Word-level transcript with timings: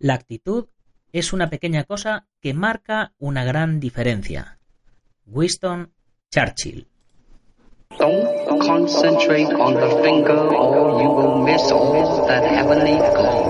La 0.00 0.14
actitud 0.14 0.66
es 1.12 1.32
una 1.32 1.50
pequeña 1.50 1.84
cosa 1.84 2.26
que 2.40 2.54
marca 2.54 3.12
una 3.18 3.44
gran 3.44 3.80
diferencia. 3.80 4.58
Winston 5.26 5.92
Churchill. 6.30 6.86
Don't 7.98 8.60
concentrate 8.60 9.52
on 9.54 9.74
the 9.74 10.02
finger 10.02 10.38
or 10.38 11.02
you 11.02 11.10
will 11.10 11.42
miss 11.44 11.72
all 11.72 12.26
that 12.28 12.44
heavenly 12.44 12.96
glory. 12.96 13.47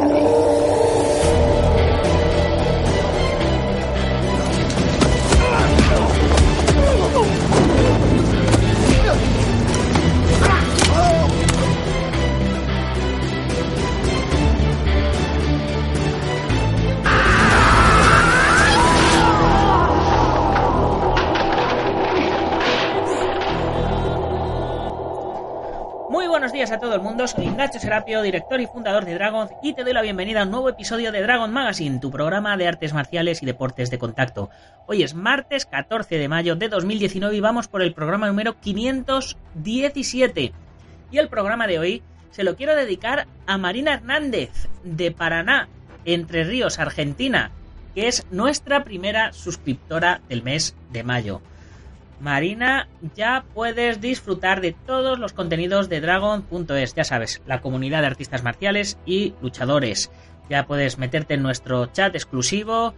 Buenos 26.48 26.66
días 26.66 26.70
a 26.70 26.80
todo 26.80 26.94
el 26.94 27.02
mundo, 27.02 27.28
soy 27.28 27.44
Nacho 27.48 27.78
Serapio, 27.78 28.22
director 28.22 28.58
y 28.58 28.66
fundador 28.66 29.04
de 29.04 29.12
Dragon, 29.12 29.50
y 29.62 29.74
te 29.74 29.84
doy 29.84 29.92
la 29.92 30.00
bienvenida 30.00 30.40
a 30.40 30.44
un 30.44 30.50
nuevo 30.50 30.70
episodio 30.70 31.12
de 31.12 31.20
Dragon 31.20 31.52
Magazine, 31.52 31.98
tu 32.00 32.10
programa 32.10 32.56
de 32.56 32.66
artes 32.66 32.94
marciales 32.94 33.42
y 33.42 33.46
deportes 33.46 33.90
de 33.90 33.98
contacto. 33.98 34.48
Hoy 34.86 35.02
es 35.02 35.12
martes 35.12 35.66
14 35.66 36.16
de 36.16 36.26
mayo 36.26 36.56
de 36.56 36.70
2019 36.70 37.36
y 37.36 37.40
vamos 37.40 37.68
por 37.68 37.82
el 37.82 37.92
programa 37.92 38.28
número 38.28 38.58
517. 38.58 40.54
Y 41.10 41.18
el 41.18 41.28
programa 41.28 41.66
de 41.66 41.80
hoy 41.80 42.02
se 42.30 42.44
lo 42.44 42.56
quiero 42.56 42.74
dedicar 42.74 43.26
a 43.46 43.58
Marina 43.58 43.92
Hernández, 43.92 44.70
de 44.84 45.10
Paraná, 45.10 45.68
Entre 46.06 46.44
Ríos, 46.44 46.78
Argentina, 46.78 47.50
que 47.94 48.08
es 48.08 48.24
nuestra 48.30 48.84
primera 48.84 49.34
suscriptora 49.34 50.22
del 50.30 50.42
mes 50.42 50.74
de 50.92 51.02
mayo. 51.02 51.42
Marina, 52.20 52.88
ya 53.14 53.44
puedes 53.54 54.00
disfrutar 54.00 54.60
de 54.60 54.72
todos 54.72 55.18
los 55.18 55.32
contenidos 55.32 55.88
de 55.88 56.00
Dragon.es, 56.00 56.94
ya 56.94 57.04
sabes, 57.04 57.42
la 57.46 57.60
comunidad 57.60 58.00
de 58.00 58.08
artistas 58.08 58.42
marciales 58.42 58.98
y 59.06 59.34
luchadores. 59.40 60.10
Ya 60.50 60.66
puedes 60.66 60.98
meterte 60.98 61.34
en 61.34 61.42
nuestro 61.42 61.86
chat 61.86 62.14
exclusivo, 62.14 62.94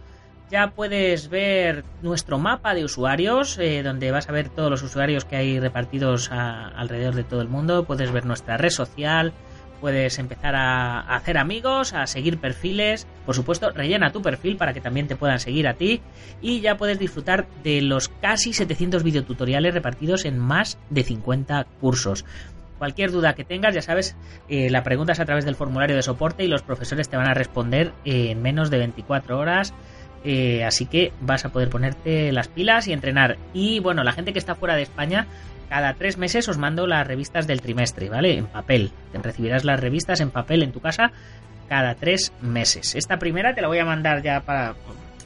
ya 0.49 0.71
puedes 0.71 1.29
ver 1.29 1.85
nuestro 2.01 2.39
mapa 2.39 2.73
de 2.73 2.83
usuarios, 2.83 3.57
eh, 3.57 3.83
donde 3.83 4.11
vas 4.11 4.27
a 4.27 4.33
ver 4.33 4.49
todos 4.49 4.69
los 4.69 4.83
usuarios 4.83 5.23
que 5.23 5.35
hay 5.35 5.59
repartidos 5.59 6.29
alrededor 6.31 7.15
de 7.15 7.23
todo 7.23 7.41
el 7.41 7.47
mundo, 7.47 7.85
puedes 7.85 8.11
ver 8.11 8.25
nuestra 8.25 8.57
red 8.57 8.69
social, 8.69 9.33
puedes 9.81 10.19
empezar 10.19 10.55
a, 10.55 10.99
hacer 10.99 11.37
amigos, 11.37 11.93
a 11.93 12.07
seguir 12.07 12.37
perfiles, 12.37 13.07
por 13.25 13.35
supuesto, 13.35 13.71
rellena 13.71 14.11
tu 14.11 14.21
perfil 14.21 14.55
para 14.55 14.73
que 14.73 14.79
también 14.79 15.07
te 15.07 15.15
puedan 15.15 15.39
seguir 15.39 15.67
a 15.67 15.73
ti 15.73 16.01
y 16.41 16.61
ya 16.61 16.77
puedes 16.77 16.99
disfrutar 16.99 17.47
de 17.63 17.81
los 17.81 18.07
casi 18.07 18.53
700 18.53 19.03
videotutoriales 19.03 19.73
repartidos 19.73 20.23
en 20.25 20.39
más 20.39 20.77
de 20.89 21.03
50 21.03 21.65
cursos. 21.81 22.23
Cualquier 22.77 23.11
duda 23.11 23.33
que 23.33 23.43
tengas, 23.43 23.75
ya 23.75 23.81
sabes, 23.81 24.15
eh, 24.49 24.69
la 24.69 24.83
preguntas 24.83 25.19
a 25.19 25.25
través 25.25 25.45
del 25.45 25.55
formulario 25.55 25.95
de 25.95 26.01
soporte 26.01 26.43
y 26.43 26.47
los 26.47 26.63
profesores 26.63 27.09
te 27.09 27.17
van 27.17 27.27
a 27.27 27.33
responder 27.33 27.91
en 28.05 28.41
menos 28.41 28.69
de 28.71 28.77
24 28.79 29.37
horas. 29.37 29.73
Eh, 30.23 30.63
así 30.63 30.85
que 30.85 31.13
vas 31.21 31.45
a 31.45 31.49
poder 31.49 31.69
ponerte 31.69 32.31
las 32.31 32.47
pilas 32.47 32.87
y 32.87 32.93
entrenar. 32.93 33.37
Y 33.53 33.79
bueno, 33.79 34.03
la 34.03 34.11
gente 34.11 34.33
que 34.33 34.39
está 34.39 34.55
fuera 34.55 34.75
de 34.75 34.83
España, 34.83 35.27
cada 35.69 35.93
tres 35.93 36.17
meses 36.17 36.47
os 36.49 36.57
mando 36.57 36.87
las 36.87 37.07
revistas 37.07 37.47
del 37.47 37.61
trimestre, 37.61 38.09
¿vale? 38.09 38.37
En 38.37 38.45
papel. 38.45 38.91
Recibirás 39.13 39.63
las 39.63 39.79
revistas 39.79 40.19
en 40.19 40.31
papel 40.31 40.63
en 40.63 40.71
tu 40.71 40.79
casa 40.79 41.11
cada 41.69 41.95
tres 41.95 42.33
meses. 42.41 42.95
Esta 42.95 43.17
primera 43.17 43.55
te 43.55 43.61
la 43.61 43.67
voy 43.67 43.79
a 43.79 43.85
mandar 43.85 44.21
ya 44.21 44.41
para 44.41 44.75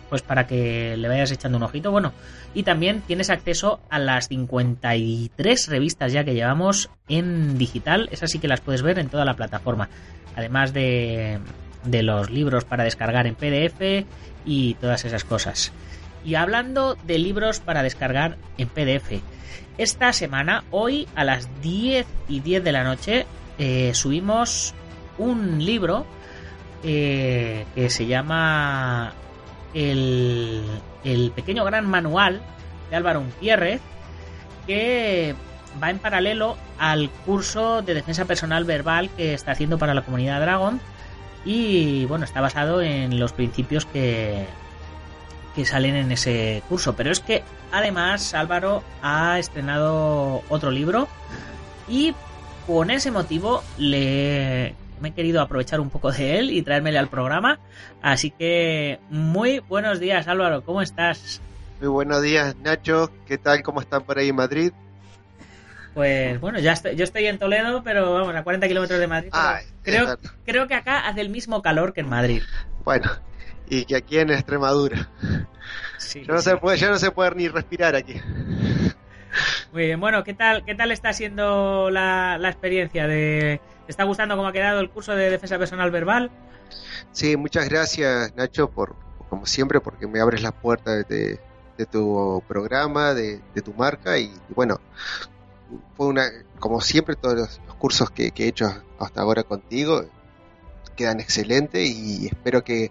pues 0.09 0.21
para 0.21 0.45
que 0.45 0.95
le 0.97 1.07
vayas 1.07 1.31
echando 1.31 1.57
un 1.57 1.63
ojito. 1.63 1.91
Bueno, 1.91 2.13
y 2.53 2.63
también 2.63 3.01
tienes 3.01 3.29
acceso 3.29 3.79
a 3.89 3.99
las 3.99 4.27
53 4.27 5.67
revistas 5.67 6.13
ya 6.13 6.23
que 6.23 6.35
llevamos 6.35 6.89
en 7.07 7.57
digital. 7.57 8.07
Esas 8.11 8.31
sí 8.31 8.39
que 8.39 8.47
las 8.47 8.61
puedes 8.61 8.83
ver 8.83 8.99
en 8.99 9.09
toda 9.09 9.25
la 9.25 9.33
plataforma. 9.33 9.89
Además 10.35 10.73
de, 10.73 11.39
de 11.85 12.03
los 12.03 12.29
libros 12.29 12.65
para 12.65 12.83
descargar 12.83 13.27
en 13.27 13.35
PDF 13.35 14.05
y 14.45 14.75
todas 14.75 15.05
esas 15.05 15.23
cosas. 15.23 15.71
Y 16.23 16.35
hablando 16.35 16.97
de 17.03 17.19
libros 17.19 17.59
para 17.59 17.83
descargar 17.83 18.37
en 18.57 18.67
PDF, 18.67 19.21
esta 19.77 20.13
semana, 20.13 20.63
hoy 20.71 21.07
a 21.15 21.23
las 21.23 21.49
10 21.61 22.05
y 22.29 22.39
10 22.39 22.63
de 22.63 22.71
la 22.71 22.83
noche, 22.83 23.25
eh, 23.57 23.91
subimos 23.93 24.73
un 25.17 25.63
libro 25.63 26.05
eh, 26.83 27.65
que 27.75 27.89
se 27.89 28.05
llama 28.05 29.13
el, 29.73 30.63
el 31.03 31.31
pequeño 31.31 31.65
gran 31.65 31.87
manual 31.89 32.41
de 32.89 32.95
Álvaro 32.95 33.19
Umpierre, 33.19 33.79
que 34.65 35.35
va 35.81 35.89
en 35.89 35.99
paralelo 35.99 36.57
al 36.79 37.09
curso 37.09 37.81
de 37.81 37.93
defensa 37.93 38.25
personal 38.25 38.63
verbal 38.63 39.09
que 39.17 39.33
está 39.33 39.51
haciendo 39.51 39.77
para 39.77 39.93
la 39.93 40.03
comunidad 40.03 40.41
Dragon 40.41 40.79
y 41.45 42.05
bueno, 42.05 42.25
está 42.25 42.41
basado 42.41 42.81
en 42.81 43.19
los 43.19 43.31
principios 43.31 43.85
que, 43.85 44.47
que 45.55 45.65
salen 45.65 45.95
en 45.95 46.11
ese 46.11 46.63
curso. 46.67 46.95
Pero 46.95 47.11
es 47.11 47.19
que 47.19 47.43
además 47.71 48.33
Álvaro 48.33 48.83
ha 49.01 49.39
estrenado 49.39 50.41
otro 50.49 50.71
libro 50.71 51.07
y 51.87 52.13
con 52.67 52.89
ese 52.89 53.11
motivo 53.11 53.63
le 53.77 54.75
me 55.01 55.09
he 55.09 55.13
querido 55.13 55.41
aprovechar 55.41 55.81
un 55.81 55.89
poco 55.89 56.11
de 56.11 56.39
él 56.39 56.51
y 56.51 56.61
traérmele 56.61 56.97
al 56.97 57.09
programa. 57.09 57.59
Así 58.01 58.31
que 58.31 58.99
muy 59.09 59.59
buenos 59.59 59.99
días 59.99 60.27
Álvaro, 60.27 60.63
¿cómo 60.63 60.81
estás? 60.81 61.41
Muy 61.79 61.89
buenos 61.89 62.21
días, 62.21 62.55
Nacho. 62.63 63.11
¿Qué 63.27 63.37
tal? 63.37 63.61
¿Cómo 63.61 63.81
están 63.81 64.03
por 64.03 64.17
ahí 64.17 64.29
en 64.29 64.35
Madrid? 64.35 64.71
Pues 65.95 66.39
bueno, 66.41 66.59
ya 66.59 66.73
estoy, 66.73 66.95
yo 66.95 67.05
estoy 67.05 67.25
en 67.25 67.39
Toledo, 67.39 67.81
pero 67.83 68.13
vamos, 68.13 68.35
a 68.35 68.43
40 68.43 68.67
kilómetros 68.67 68.99
de 68.99 69.07
Madrid. 69.07 69.31
creo, 69.81 70.17
creo 70.45 70.67
que 70.67 70.75
acá 70.75 71.07
hace 71.07 71.21
el 71.21 71.29
mismo 71.29 71.61
calor 71.61 71.93
que 71.93 72.01
en 72.01 72.09
Madrid. 72.09 72.43
Bueno, 72.83 73.09
y 73.67 73.85
que 73.85 73.95
aquí 73.95 74.19
en 74.19 74.29
Extremadura. 74.29 75.09
Sí, 75.97 76.23
Ya 76.25 76.33
no, 76.33 76.41
sí. 76.41 76.49
se 76.51 76.57
puede, 76.57 76.77
ya 76.77 76.89
no 76.89 76.99
se 76.99 77.11
puede 77.11 77.33
ni 77.35 77.47
respirar 77.47 77.95
aquí. 77.95 78.21
Muy 79.71 79.85
bien, 79.87 79.99
bueno, 79.99 80.23
¿qué 80.23 80.33
tal, 80.33 80.63
qué 80.65 80.75
tal 80.75 80.91
está 80.91 81.13
siendo 81.13 81.89
la, 81.89 82.37
la 82.37 82.49
experiencia? 82.49 83.07
De, 83.07 83.59
¿Te 83.85 83.91
está 83.91 84.03
gustando 84.03 84.35
cómo 84.35 84.47
ha 84.49 84.53
quedado 84.53 84.79
el 84.81 84.89
curso 84.89 85.15
de 85.15 85.29
defensa 85.29 85.57
personal 85.57 85.91
verbal? 85.91 86.29
Sí, 87.11 87.35
muchas 87.37 87.69
gracias, 87.69 88.35
Nacho, 88.35 88.69
por 88.69 88.95
como 89.29 89.45
siempre, 89.45 89.79
porque 89.79 90.07
me 90.07 90.19
abres 90.19 90.41
la 90.41 90.51
puerta 90.51 90.91
de, 91.03 91.39
de 91.77 91.85
tu 91.85 92.43
programa, 92.47 93.13
de, 93.13 93.41
de 93.53 93.61
tu 93.61 93.73
marca 93.73 94.17
y, 94.17 94.31
bueno, 94.49 94.79
fue 95.95 96.07
una, 96.07 96.23
como 96.59 96.81
siempre, 96.81 97.15
todos 97.15 97.35
los, 97.35 97.61
los 97.67 97.75
cursos 97.75 98.09
que, 98.11 98.31
que 98.31 98.45
he 98.45 98.47
hecho 98.47 98.67
hasta 98.99 99.21
ahora 99.21 99.43
contigo 99.43 100.05
quedan 100.95 101.19
excelentes 101.19 101.89
y 101.89 102.27
espero 102.27 102.63
que, 102.63 102.89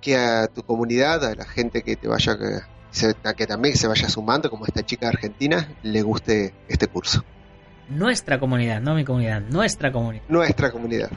que 0.00 0.16
a 0.16 0.48
tu 0.48 0.62
comunidad, 0.64 1.24
a 1.24 1.34
la 1.36 1.44
gente 1.44 1.82
que 1.82 1.94
te 1.94 2.08
vaya, 2.08 2.36
que, 2.36 2.58
se- 2.90 3.14
a 3.22 3.34
que 3.34 3.46
también 3.46 3.76
se 3.76 3.86
vaya 3.86 4.08
sumando, 4.08 4.50
como 4.50 4.66
esta 4.66 4.84
chica 4.84 5.06
argentina, 5.08 5.72
le 5.84 6.02
guste 6.02 6.52
este 6.66 6.88
curso. 6.88 7.24
Nuestra 7.88 8.38
comunidad, 8.40 8.80
no 8.82 8.94
mi 8.94 9.04
comunidad, 9.04 9.40
nuestra 9.40 9.92
comunidad. 9.92 10.24
Nuestra 10.28 10.70
comunidad. 10.72 11.10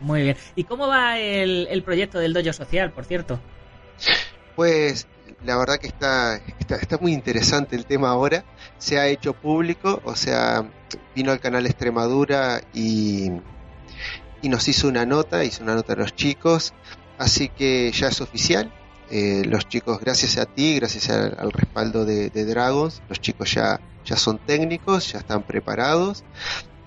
Muy 0.00 0.22
bien. 0.22 0.36
¿Y 0.54 0.64
cómo 0.64 0.86
va 0.86 1.18
el, 1.18 1.66
el 1.70 1.82
proyecto 1.82 2.18
del 2.20 2.32
dojo 2.32 2.52
social, 2.52 2.92
por 2.92 3.04
cierto? 3.04 3.40
Pues 4.56 5.06
la 5.44 5.56
verdad 5.56 5.78
que 5.78 5.86
está, 5.86 6.36
está, 6.58 6.76
está 6.76 6.98
muy 6.98 7.12
interesante 7.12 7.76
el 7.76 7.86
tema 7.86 8.10
ahora. 8.10 8.44
Se 8.78 8.98
ha 8.98 9.06
hecho 9.06 9.34
público, 9.34 10.00
o 10.04 10.16
sea, 10.16 10.68
vino 11.14 11.32
al 11.32 11.40
canal 11.40 11.66
Extremadura 11.66 12.60
y, 12.74 13.30
y 14.42 14.48
nos 14.48 14.68
hizo 14.68 14.88
una 14.88 15.06
nota, 15.06 15.44
hizo 15.44 15.62
una 15.62 15.74
nota 15.74 15.92
a 15.92 15.96
los 15.96 16.14
chicos, 16.14 16.74
así 17.18 17.48
que 17.48 17.92
ya 17.92 18.08
es 18.08 18.20
oficial. 18.20 18.72
Eh, 19.10 19.42
los 19.46 19.66
chicos, 19.68 20.00
gracias 20.00 20.36
a 20.36 20.44
ti, 20.44 20.76
gracias 20.76 21.08
al, 21.08 21.34
al 21.38 21.50
respaldo 21.50 22.04
de, 22.04 22.28
de 22.28 22.44
Dragons, 22.44 23.00
los 23.08 23.20
chicos 23.20 23.54
ya, 23.54 23.80
ya 24.04 24.16
son 24.16 24.38
técnicos, 24.38 25.12
ya 25.12 25.18
están 25.20 25.44
preparados 25.44 26.24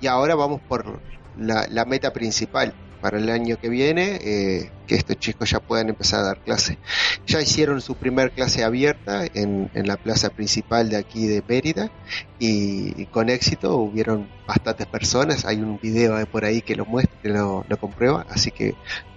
y 0.02 0.06
ahora 0.08 0.36
vamos 0.36 0.62
por 0.62 1.00
la 1.38 1.86
meta 1.86 2.14
principal, 2.14 2.76
para 3.02 3.18
el 3.18 3.30
año 3.30 3.58
que 3.60 3.70
viene 3.70 4.20
eh, 4.24 4.72
que 4.88 4.96
estos 4.96 5.18
chicos 5.18 5.50
ya 5.50 5.60
puedan 5.60 5.90
empezar 5.90 6.22
a 6.22 6.24
dar 6.24 6.40
clase. 6.40 6.78
Ya 7.26 7.42
hicieron 7.42 7.82
su 7.82 7.96
primer 7.96 8.32
clase 8.32 8.64
abierta 8.64 9.26
en, 9.34 9.70
la 9.74 9.98
plaza 9.98 10.30
principal 10.30 10.90
de 10.90 10.98
aquí 10.98 11.28
de 11.28 11.44
Mérida 11.48 11.92
y, 12.40 13.06
con 13.08 13.30
éxito 13.30 13.76
hubieron 13.78 14.30
bastantes 14.48 14.86
personas. 14.88 15.46
Hay 15.46 15.58
un 15.58 15.80
video 15.82 16.26
por 16.28 16.46
ahí 16.46 16.62
que 16.62 16.76
lo 16.76 16.86
muestra, 16.86 17.20
que 17.22 17.30
lo, 17.30 17.66
lo 17.68 17.78
comprueba. 17.78 18.26
Así 18.30 18.52
que 18.52 18.76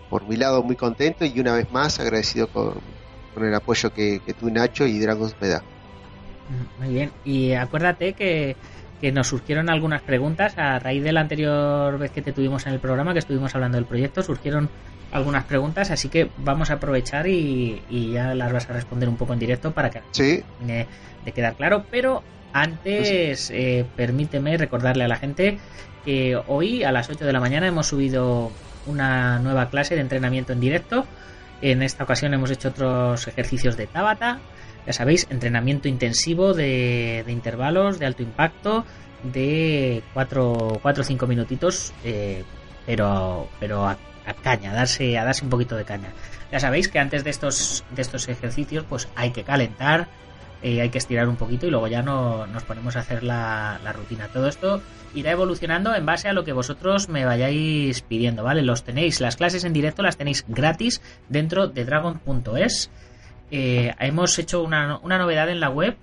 por 0.08 0.26
mi 0.26 0.36
lado 0.36 0.62
muy 0.62 0.76
contento 0.76 1.24
y 1.24 1.38
una 1.38 1.54
vez 1.54 1.70
más 1.70 2.00
agradecido 2.00 2.48
con, 2.48 2.74
con 3.34 3.44
el 3.44 3.54
apoyo 3.54 3.92
que, 3.92 4.20
que 4.24 4.32
tú 4.32 4.50
Nacho 4.50 4.86
y 4.86 4.98
Dragons 4.98 5.36
me 5.40 5.48
da. 5.48 5.62
Muy 6.78 6.94
bien. 6.94 7.12
Y 7.24 7.52
acuérdate 7.52 8.12
que, 8.12 8.56
que 9.00 9.12
nos 9.12 9.28
surgieron 9.28 9.68
algunas 9.68 10.02
preguntas 10.02 10.56
a 10.56 10.78
raíz 10.78 11.02
de 11.02 11.12
la 11.12 11.20
anterior 11.20 11.98
vez 11.98 12.10
que 12.10 12.22
te 12.22 12.32
tuvimos 12.32 12.66
en 12.66 12.72
el 12.72 12.80
programa, 12.80 13.12
que 13.12 13.18
estuvimos 13.18 13.54
hablando 13.54 13.76
del 13.76 13.84
proyecto, 13.86 14.22
surgieron 14.22 14.70
algunas 15.12 15.44
preguntas, 15.44 15.90
así 15.90 16.08
que 16.08 16.30
vamos 16.38 16.70
a 16.70 16.74
aprovechar 16.74 17.26
y, 17.28 17.82
y 17.88 18.12
ya 18.12 18.34
las 18.34 18.52
vas 18.52 18.68
a 18.68 18.72
responder 18.72 19.08
un 19.08 19.16
poco 19.16 19.32
en 19.32 19.38
directo 19.38 19.72
para 19.72 19.90
que 19.90 20.00
Sí, 20.10 20.42
termine 20.58 20.86
de 21.24 21.32
quedar 21.32 21.54
claro. 21.54 21.84
Pero 21.90 22.22
antes, 22.52 23.50
eh, 23.50 23.84
permíteme 23.96 24.56
recordarle 24.56 25.04
a 25.04 25.08
la 25.08 25.16
gente 25.16 25.58
que 26.04 26.40
hoy 26.46 26.84
a 26.84 26.92
las 26.92 27.10
8 27.10 27.24
de 27.24 27.32
la 27.32 27.40
mañana 27.40 27.66
hemos 27.66 27.86
subido 27.86 28.50
una 28.86 29.38
nueva 29.38 29.70
clase 29.70 29.94
de 29.94 30.00
entrenamiento 30.00 30.52
en 30.52 30.60
directo. 30.60 31.06
En 31.62 31.82
esta 31.82 32.04
ocasión 32.04 32.34
hemos 32.34 32.50
hecho 32.50 32.68
otros 32.68 33.26
ejercicios 33.26 33.76
de 33.76 33.86
Tabata. 33.86 34.40
Ya 34.86 34.92
sabéis, 34.92 35.26
entrenamiento 35.30 35.88
intensivo 35.88 36.52
de, 36.52 37.22
de 37.24 37.32
intervalos 37.32 37.98
de 37.98 38.06
alto 38.06 38.22
impacto 38.22 38.84
de 39.24 40.02
4 40.12 40.80
o 40.82 41.02
5 41.02 41.26
minutitos, 41.26 41.92
eh, 42.04 42.44
pero, 42.86 43.48
pero 43.58 43.86
a, 43.86 43.96
caña, 44.42 44.72
a 44.72 44.74
darse, 44.74 45.18
a 45.18 45.24
darse 45.24 45.44
un 45.44 45.50
poquito 45.50 45.76
de 45.76 45.84
caña. 45.84 46.12
Ya 46.52 46.60
sabéis 46.60 46.88
que 46.88 46.98
antes 46.98 47.24
de 47.24 47.30
estos, 47.30 47.84
de 47.90 48.02
estos 48.02 48.28
ejercicios, 48.28 48.84
pues 48.88 49.08
hay 49.16 49.30
que 49.30 49.42
calentar, 49.42 50.08
eh, 50.62 50.80
hay 50.80 50.90
que 50.90 50.98
estirar 50.98 51.28
un 51.28 51.36
poquito 51.36 51.66
y 51.66 51.70
luego 51.70 51.88
ya 51.88 52.02
no, 52.02 52.46
nos 52.46 52.62
ponemos 52.64 52.96
a 52.96 53.00
hacer 53.00 53.22
la, 53.22 53.80
la 53.82 53.92
rutina. 53.92 54.28
Todo 54.28 54.48
esto 54.48 54.82
irá 55.14 55.30
evolucionando 55.30 55.94
en 55.94 56.06
base 56.06 56.28
a 56.28 56.32
lo 56.32 56.44
que 56.44 56.52
vosotros 56.52 57.08
me 57.08 57.24
vayáis 57.24 58.02
pidiendo, 58.02 58.44
¿vale? 58.44 58.62
Los 58.62 58.84
tenéis, 58.84 59.20
las 59.20 59.36
clases 59.36 59.64
en 59.64 59.72
directo 59.72 60.02
las 60.02 60.16
tenéis 60.16 60.44
gratis 60.48 61.00
dentro 61.28 61.68
de 61.68 61.84
dragon.es. 61.84 62.90
Eh, 63.50 63.92
hemos 64.00 64.38
hecho 64.38 64.62
una, 64.62 64.98
una 64.98 65.18
novedad 65.18 65.48
en 65.48 65.60
la 65.60 65.70
web, 65.70 65.96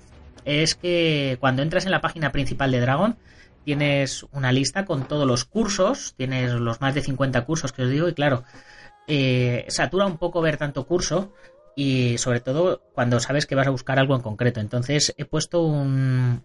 es 0.46 0.76
que 0.76 1.38
cuando 1.40 1.62
entras 1.62 1.86
en 1.86 1.92
la 1.92 2.02
página 2.02 2.32
principal 2.32 2.72
de 2.72 2.80
Dragon, 2.80 3.18
tienes 3.64 4.26
una 4.32 4.52
lista 4.52 4.86
con 4.86 5.08
todos 5.08 5.28
los 5.28 5.46
cursos, 5.46 6.14
tienes 6.18 6.54
los 6.54 6.82
más 6.82 6.96
de 6.96 7.02
50 7.02 7.46
cursos 7.46 7.72
que 7.72 7.84
os 7.84 7.90
digo, 7.90 8.08
y 8.08 8.14
claro, 8.14 8.44
eh, 9.08 9.66
satura 9.68 10.06
un 10.06 10.18
poco 10.18 10.42
ver 10.42 10.58
tanto 10.58 10.86
curso 10.86 11.34
y 11.76 12.18
sobre 12.18 12.40
todo 12.40 12.82
cuando 12.94 13.20
sabes 13.20 13.46
que 13.46 13.56
vas 13.56 13.68
a 13.68 13.72
buscar 13.72 14.00
algo 14.00 14.16
en 14.16 14.22
concreto. 14.22 14.60
Entonces 14.60 15.14
he 15.18 15.26
puesto 15.26 15.64
un, 15.64 16.44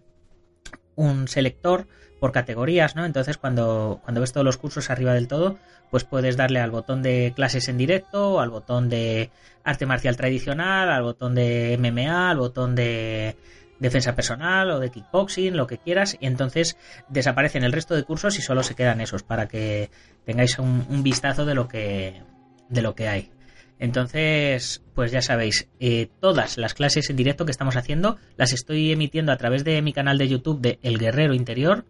un 0.95 1.27
selector 1.27 1.87
por 2.19 2.31
categorías, 2.31 2.95
¿no? 2.95 3.05
Entonces 3.05 3.37
cuando, 3.37 3.99
cuando 4.03 4.21
ves 4.21 4.33
todos 4.33 4.45
los 4.45 4.57
cursos 4.57 4.89
arriba 4.89 5.13
del 5.13 5.27
todo, 5.27 5.57
pues 5.91 6.03
puedes 6.03 6.37
darle 6.37 6.59
al 6.59 6.71
botón 6.71 7.03
de 7.03 7.33
clases 7.35 7.67
en 7.67 7.77
directo, 7.77 8.39
al 8.39 8.49
botón 8.49 8.89
de 8.89 9.29
arte 9.63 9.85
marcial 9.85 10.17
tradicional, 10.17 10.89
al 10.89 11.03
botón 11.03 11.35
de 11.35 11.77
MMA, 11.79 12.31
al 12.31 12.37
botón 12.37 12.75
de 12.75 13.35
defensa 13.79 14.15
personal 14.15 14.71
o 14.71 14.79
de 14.79 14.89
kickboxing, 14.89 15.55
lo 15.55 15.67
que 15.67 15.77
quieras, 15.77 16.17
y 16.19 16.25
entonces 16.25 16.77
desaparecen 17.09 17.63
el 17.63 17.71
resto 17.71 17.95
de 17.95 18.03
cursos 18.03 18.37
y 18.39 18.41
solo 18.41 18.63
se 18.63 18.75
quedan 18.75 19.01
esos 19.01 19.23
para 19.23 19.47
que 19.47 19.89
tengáis 20.25 20.57
un, 20.59 21.03
vistazo 21.03 21.45
de 21.45 21.53
lo 21.53 21.67
que 21.67 22.21
de 22.69 22.81
lo 22.81 22.95
que 22.95 23.07
hay. 23.07 23.31
Entonces, 23.79 24.81
pues 24.95 25.11
ya 25.11 25.21
sabéis, 25.21 25.69
eh, 25.79 26.09
todas 26.19 26.57
las 26.57 26.73
clases 26.73 27.09
en 27.11 27.15
directo 27.15 27.45
que 27.45 27.51
estamos 27.51 27.77
haciendo 27.77 28.17
las 28.35 28.51
estoy 28.51 28.91
emitiendo 28.91 29.31
a 29.31 29.37
través 29.37 29.63
de 29.63 29.81
mi 29.83 29.93
canal 29.93 30.17
de 30.17 30.27
YouTube 30.27 30.59
de 30.59 30.79
El 30.81 30.97
Guerrero 30.97 31.35
Interior, 31.35 31.85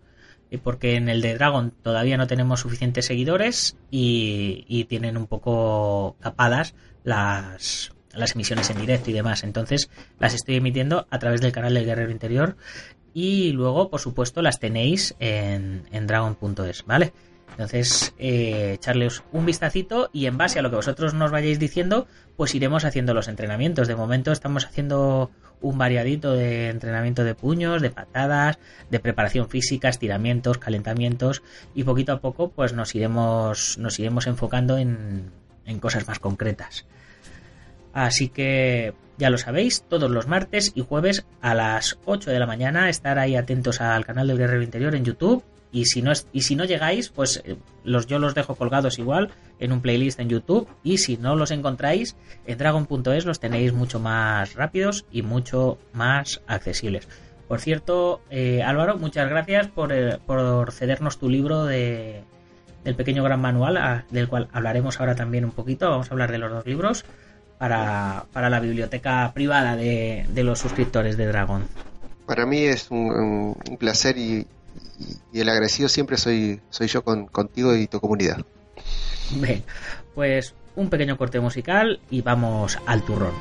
porque 0.63 0.95
en 0.95 1.09
el 1.09 1.21
de 1.21 1.33
Dragon 1.33 1.71
todavía 1.81 2.17
no 2.17 2.27
tenemos 2.27 2.61
suficientes 2.61 3.05
seguidores 3.05 3.75
y, 3.91 4.65
y 4.67 4.85
tienen 4.85 5.17
un 5.17 5.27
poco 5.27 6.15
capadas 6.21 6.73
las, 7.03 7.91
las 8.13 8.35
emisiones 8.35 8.69
en 8.69 8.79
directo 8.79 9.09
y 9.11 9.13
demás. 9.13 9.43
Entonces, 9.43 9.89
las 10.19 10.33
estoy 10.33 10.55
emitiendo 10.55 11.07
a 11.09 11.19
través 11.19 11.41
del 11.41 11.51
canal 11.51 11.73
del 11.73 11.85
Guerrero 11.85 12.11
Interior 12.11 12.55
y 13.13 13.51
luego, 13.51 13.89
por 13.89 13.99
supuesto, 13.99 14.41
las 14.41 14.59
tenéis 14.59 15.15
en, 15.19 15.87
en 15.91 16.07
dragon.es, 16.07 16.85
¿vale? 16.85 17.13
Entonces, 17.51 18.13
eh, 18.19 18.73
echarles 18.73 19.23
un 19.31 19.45
vistacito 19.45 20.09
y 20.13 20.27
en 20.27 20.37
base 20.37 20.59
a 20.59 20.61
lo 20.61 20.69
que 20.69 20.75
vosotros 20.75 21.13
nos 21.13 21.31
vayáis 21.31 21.59
diciendo, 21.59 22.07
pues 22.35 22.53
iremos 22.53 22.85
haciendo 22.85 23.13
los 23.13 23.27
entrenamientos. 23.27 23.87
De 23.87 23.95
momento 23.95 24.31
estamos 24.31 24.65
haciendo 24.65 25.31
un 25.61 25.77
variadito 25.77 26.33
de 26.33 26.69
entrenamiento 26.69 27.23
de 27.23 27.33
puños, 27.33 27.81
de 27.81 27.89
patadas, 27.89 28.59
de 28.91 28.99
preparación 28.99 29.49
física, 29.49 29.89
estiramientos, 29.89 30.59
calentamientos 30.59 31.41
y 31.73 31.83
poquito 31.83 32.13
a 32.13 32.21
poco 32.21 32.51
pues 32.51 32.73
nos 32.73 32.93
iremos, 32.93 33.77
nos 33.79 33.97
iremos 33.97 34.27
enfocando 34.27 34.77
en, 34.77 35.31
en 35.65 35.79
cosas 35.79 36.07
más 36.07 36.19
concretas. 36.19 36.85
Así 37.93 38.29
que 38.29 38.93
ya 39.17 39.31
lo 39.31 39.39
sabéis, 39.39 39.83
todos 39.89 40.11
los 40.11 40.27
martes 40.27 40.71
y 40.75 40.81
jueves 40.81 41.25
a 41.41 41.55
las 41.55 41.97
8 42.05 42.29
de 42.29 42.37
la 42.37 42.45
mañana 42.45 42.89
estar 42.89 43.17
ahí 43.17 43.35
atentos 43.35 43.81
al 43.81 44.05
canal 44.05 44.27
del 44.27 44.37
Guerrero 44.37 44.61
Interior 44.61 44.93
en 44.93 45.05
YouTube 45.05 45.43
y 45.71 45.85
si 45.85 46.01
no 46.01 46.11
es, 46.11 46.27
y 46.31 46.41
si 46.41 46.55
no 46.55 46.63
llegáis, 46.65 47.09
pues 47.09 47.41
eh, 47.45 47.57
los 47.83 48.07
yo 48.07 48.19
los 48.19 48.33
dejo 48.35 48.55
colgados 48.55 48.99
igual 48.99 49.29
en 49.59 49.71
un 49.71 49.81
playlist 49.81 50.19
en 50.19 50.29
YouTube 50.29 50.67
y 50.83 50.97
si 50.99 51.17
no 51.17 51.35
los 51.35 51.51
encontráis 51.51 52.15
en 52.45 52.57
dragon.es 52.57 53.25
los 53.25 53.39
tenéis 53.39 53.73
mucho 53.73 53.99
más 53.99 54.53
rápidos 54.55 55.05
y 55.11 55.21
mucho 55.23 55.77
más 55.93 56.41
accesibles. 56.47 57.07
Por 57.47 57.59
cierto, 57.61 58.21
eh, 58.29 58.61
Álvaro, 58.63 58.97
muchas 58.97 59.29
gracias 59.29 59.67
por, 59.67 59.91
eh, 59.93 60.19
por 60.25 60.71
cedernos 60.71 61.17
tu 61.17 61.29
libro 61.29 61.65
de, 61.65 62.21
del 62.83 62.95
pequeño 62.95 63.23
gran 63.23 63.39
manual, 63.41 63.77
a- 63.77 64.05
del 64.11 64.27
cual 64.27 64.47
hablaremos 64.51 64.99
ahora 64.99 65.15
también 65.15 65.45
un 65.45 65.51
poquito. 65.51 65.89
Vamos 65.89 66.09
a 66.09 66.13
hablar 66.13 66.31
de 66.31 66.37
los 66.39 66.51
dos 66.51 66.65
libros 66.65 67.05
para, 67.57 68.25
para 68.33 68.49
la 68.49 68.59
biblioteca 68.59 69.31
privada 69.33 69.75
de, 69.75 70.25
de 70.29 70.43
los 70.43 70.59
suscriptores 70.59 71.15
de 71.17 71.25
Dragon. 71.25 71.63
Para 72.25 72.45
mí 72.45 72.59
es 72.59 72.91
un 72.91 73.55
placer 73.79 74.17
y, 74.17 74.45
y- 75.33 75.39
el 75.39 75.49
agradecido 75.49 75.89
siempre 75.89 76.17
soy, 76.17 76.61
soy 76.69 76.87
yo 76.87 77.03
con, 77.03 77.27
contigo 77.27 77.75
y 77.75 77.87
tu 77.87 77.99
comunidad. 77.99 78.37
Bien, 79.31 79.63
pues 80.15 80.53
un 80.75 80.89
pequeño 80.89 81.17
corte 81.17 81.39
musical 81.39 81.99
y 82.09 82.21
vamos 82.21 82.77
al 82.85 83.03
turrón. 83.03 83.33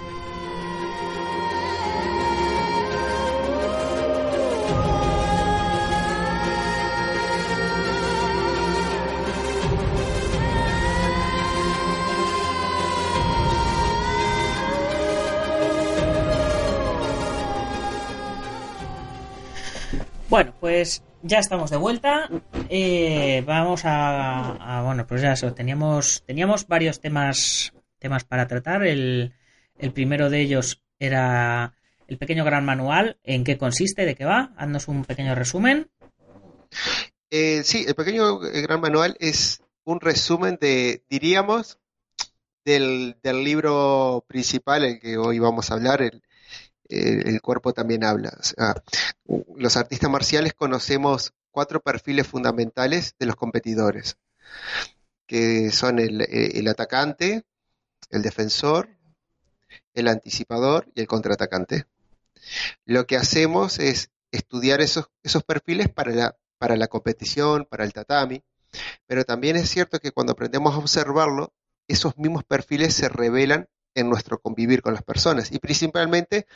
Bueno, 20.28 20.52
pues 20.60 21.02
ya 21.26 21.38
estamos 21.38 21.70
de 21.70 21.76
vuelta. 21.76 22.28
Eh, 22.68 23.42
vamos 23.46 23.84
a, 23.84 24.78
a- 24.78 24.82
bueno, 24.82 25.06
pues 25.06 25.22
ya 25.22 25.32
eso. 25.32 25.52
Teníamos 25.52 26.22
teníamos 26.26 26.66
varios 26.66 27.00
temas 27.00 27.72
temas 27.98 28.24
para 28.24 28.46
tratar. 28.46 28.84
El, 28.86 29.32
el 29.78 29.92
primero 29.92 30.30
de 30.30 30.40
ellos 30.40 30.82
era 30.98 31.74
el 32.08 32.18
pequeño 32.18 32.44
gran 32.44 32.64
manual. 32.64 33.18
¿En 33.24 33.44
qué 33.44 33.58
consiste? 33.58 34.04
¿De 34.06 34.14
qué 34.14 34.24
va? 34.24 34.52
Haznos 34.56 34.88
un 34.88 35.04
pequeño 35.04 35.34
resumen. 35.34 35.90
Eh, 37.30 37.62
sí, 37.64 37.84
el 37.86 37.94
pequeño 37.94 38.44
eh, 38.44 38.62
gran 38.62 38.80
manual 38.80 39.16
es 39.18 39.62
un 39.84 40.00
resumen 40.00 40.58
de, 40.60 41.04
diríamos, 41.08 41.78
del, 42.64 43.16
del 43.22 43.44
libro 43.44 44.24
principal, 44.26 44.84
el 44.84 44.98
que 45.00 45.16
hoy 45.16 45.38
vamos 45.38 45.70
a 45.70 45.74
hablar, 45.74 46.02
el, 46.02 46.22
el- 46.88 47.28
el 47.28 47.40
cuerpo 47.40 47.72
también 47.72 48.04
habla. 48.04 48.36
Los 49.56 49.76
artistas 49.76 50.10
marciales 50.10 50.54
conocemos 50.54 51.32
cuatro 51.50 51.80
perfiles 51.80 52.26
fundamentales 52.26 53.14
de 53.18 53.26
los 53.26 53.36
competidores, 53.36 54.18
que 55.26 55.70
son 55.70 55.98
el, 55.98 56.20
eh, 56.22 56.58
el 56.58 56.68
atacante, 56.68 57.44
el 58.10 58.22
defensor, 58.22 58.88
el 59.94 60.08
anticipador 60.08 60.88
y 60.94 61.00
el 61.00 61.06
contraatacante. 61.06 61.86
Lo 62.84 63.06
que 63.06 63.16
hacemos 63.16 63.78
es 63.78 64.10
estudiar 64.30 64.80
esos, 64.80 65.06
esos 65.22 65.42
perfiles 65.42 65.88
para 65.88 66.12
la, 66.12 66.36
para 66.58 66.76
la 66.76 66.88
competición, 66.88 67.64
para 67.64 67.84
el 67.84 67.92
tatami, 67.92 68.42
pero 69.06 69.24
también 69.24 69.56
es 69.56 69.70
cierto 69.70 69.98
que 69.98 70.12
cuando 70.12 70.32
aprendemos 70.32 70.74
a 70.74 70.78
observarlo, 70.78 71.52
esos 71.88 72.16
mismos 72.18 72.44
perfiles 72.44 72.94
se 72.94 73.08
revelan 73.08 73.68
en 73.96 74.10
nuestro 74.10 74.38
convivir 74.38 74.82
con 74.82 74.92
las 74.94 75.02
personas 75.02 75.50
y 75.50 75.58
principalmente 75.58 76.46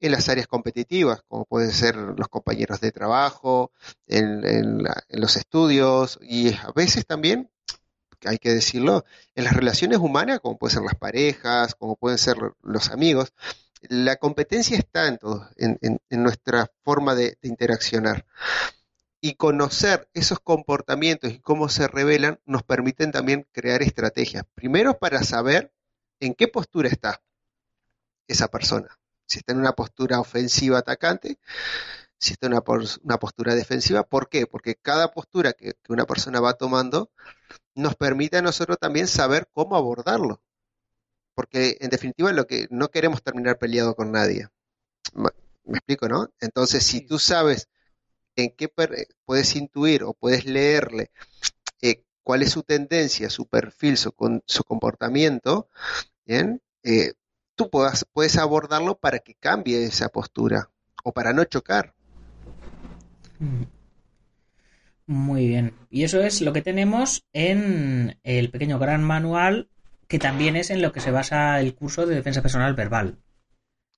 en 0.00 0.12
las 0.12 0.28
áreas 0.28 0.46
competitivas, 0.46 1.22
como 1.26 1.46
pueden 1.46 1.72
ser 1.72 1.96
los 1.96 2.28
compañeros 2.28 2.80
de 2.80 2.92
trabajo, 2.92 3.72
en, 4.06 4.84
los 5.08 5.36
estudios 5.36 6.18
y 6.22 6.52
a 6.54 6.70
veces 6.76 7.06
también 7.06 7.50
hay 8.26 8.38
que 8.38 8.54
decirlo, 8.54 9.04
en 9.34 9.44
las 9.44 9.54
relaciones 9.54 9.98
humanas, 9.98 10.40
como 10.40 10.56
pueden 10.56 10.74
ser 10.74 10.82
las 10.84 10.94
parejas, 10.94 11.74
como 11.74 11.96
pueden 11.96 12.16
ser 12.16 12.36
los 12.62 12.90
amigos, 12.90 13.34
la 13.82 14.16
competencia 14.16 14.78
está 14.78 15.08
en 15.08 15.18
todo, 15.18 15.46
en, 15.56 15.78
en, 15.82 16.22
nuestra 16.22 16.70
forma 16.84 17.14
de, 17.14 17.36
de, 17.42 17.48
interaccionar. 17.48 18.24
Y 19.20 19.34
conocer 19.34 20.08
esos 20.14 20.40
comportamientos 20.40 21.32
y 21.32 21.38
cómo 21.38 21.68
se 21.68 21.86
revelan 21.86 22.40
nos 22.46 22.62
permiten 22.62 23.12
también 23.12 23.46
crear 23.52 23.82
estrategias. 23.82 24.44
Primero 24.54 24.98
para 24.98 25.22
saber 25.22 25.70
en 26.20 26.34
qué 26.34 26.48
postura 26.48 26.88
está 26.88 27.22
esa 28.28 28.48
persona. 28.48 28.98
Si 29.26 29.38
está 29.38 29.52
en 29.52 29.60
una 29.60 29.72
postura 29.72 30.20
ofensiva 30.20 30.78
atacante, 30.78 31.38
si 32.18 32.32
está 32.32 32.46
en 32.46 32.54
una, 32.54 32.62
una 33.02 33.18
postura 33.18 33.54
defensiva. 33.54 34.02
¿Por 34.02 34.28
qué? 34.28 34.46
Porque 34.46 34.76
cada 34.76 35.12
postura 35.12 35.52
que, 35.52 35.74
que, 35.82 35.92
una 35.92 36.06
persona 36.06 36.40
va 36.40 36.54
tomando 36.54 37.10
nos 37.74 37.96
permite 37.96 38.38
a 38.38 38.42
nosotros 38.42 38.78
también 38.78 39.06
saber 39.06 39.48
cómo 39.52 39.76
abordarlo. 39.76 40.42
Porque 41.34 41.78
en 41.80 41.90
definitiva 41.90 42.32
lo 42.32 42.46
que 42.46 42.66
no 42.70 42.88
queremos 42.88 43.22
terminar 43.22 43.58
peleado 43.58 43.94
con 43.94 44.12
nadie. 44.12 44.48
¿Me 45.14 45.78
explico, 45.78 46.08
no? 46.08 46.28
Entonces, 46.40 46.84
si 46.84 47.00
tú 47.00 47.18
sabes 47.18 47.68
en 48.36 48.54
qué 48.56 48.68
puedes 48.68 49.56
intuir 49.56 50.04
o 50.04 50.14
puedes 50.14 50.44
leerle 50.44 51.10
cuál 52.24 52.42
es 52.42 52.50
su 52.50 52.62
tendencia, 52.62 53.30
su 53.30 53.46
perfil, 53.46 53.96
su, 53.96 54.12
su 54.46 54.64
comportamiento, 54.64 55.68
¿bien? 56.26 56.60
Eh, 56.82 57.12
tú 57.54 57.70
puedas, 57.70 58.06
puedes 58.12 58.36
abordarlo 58.36 58.98
para 58.98 59.20
que 59.20 59.34
cambie 59.34 59.84
esa 59.84 60.08
postura 60.08 60.70
o 61.04 61.12
para 61.12 61.32
no 61.32 61.44
chocar. 61.44 61.94
Mm. 63.38 63.64
Muy 65.06 65.48
bien. 65.48 65.74
Y 65.90 66.04
eso 66.04 66.22
es 66.22 66.40
lo 66.40 66.54
que 66.54 66.62
tenemos 66.62 67.26
en 67.34 68.18
el 68.22 68.50
pequeño 68.50 68.78
gran 68.78 69.04
manual, 69.04 69.68
que 70.08 70.18
también 70.18 70.56
es 70.56 70.70
en 70.70 70.80
lo 70.80 70.92
que 70.92 71.00
se 71.00 71.10
basa 71.10 71.60
el 71.60 71.74
curso 71.74 72.06
de 72.06 72.14
defensa 72.14 72.40
personal 72.40 72.74
verbal. 72.74 73.18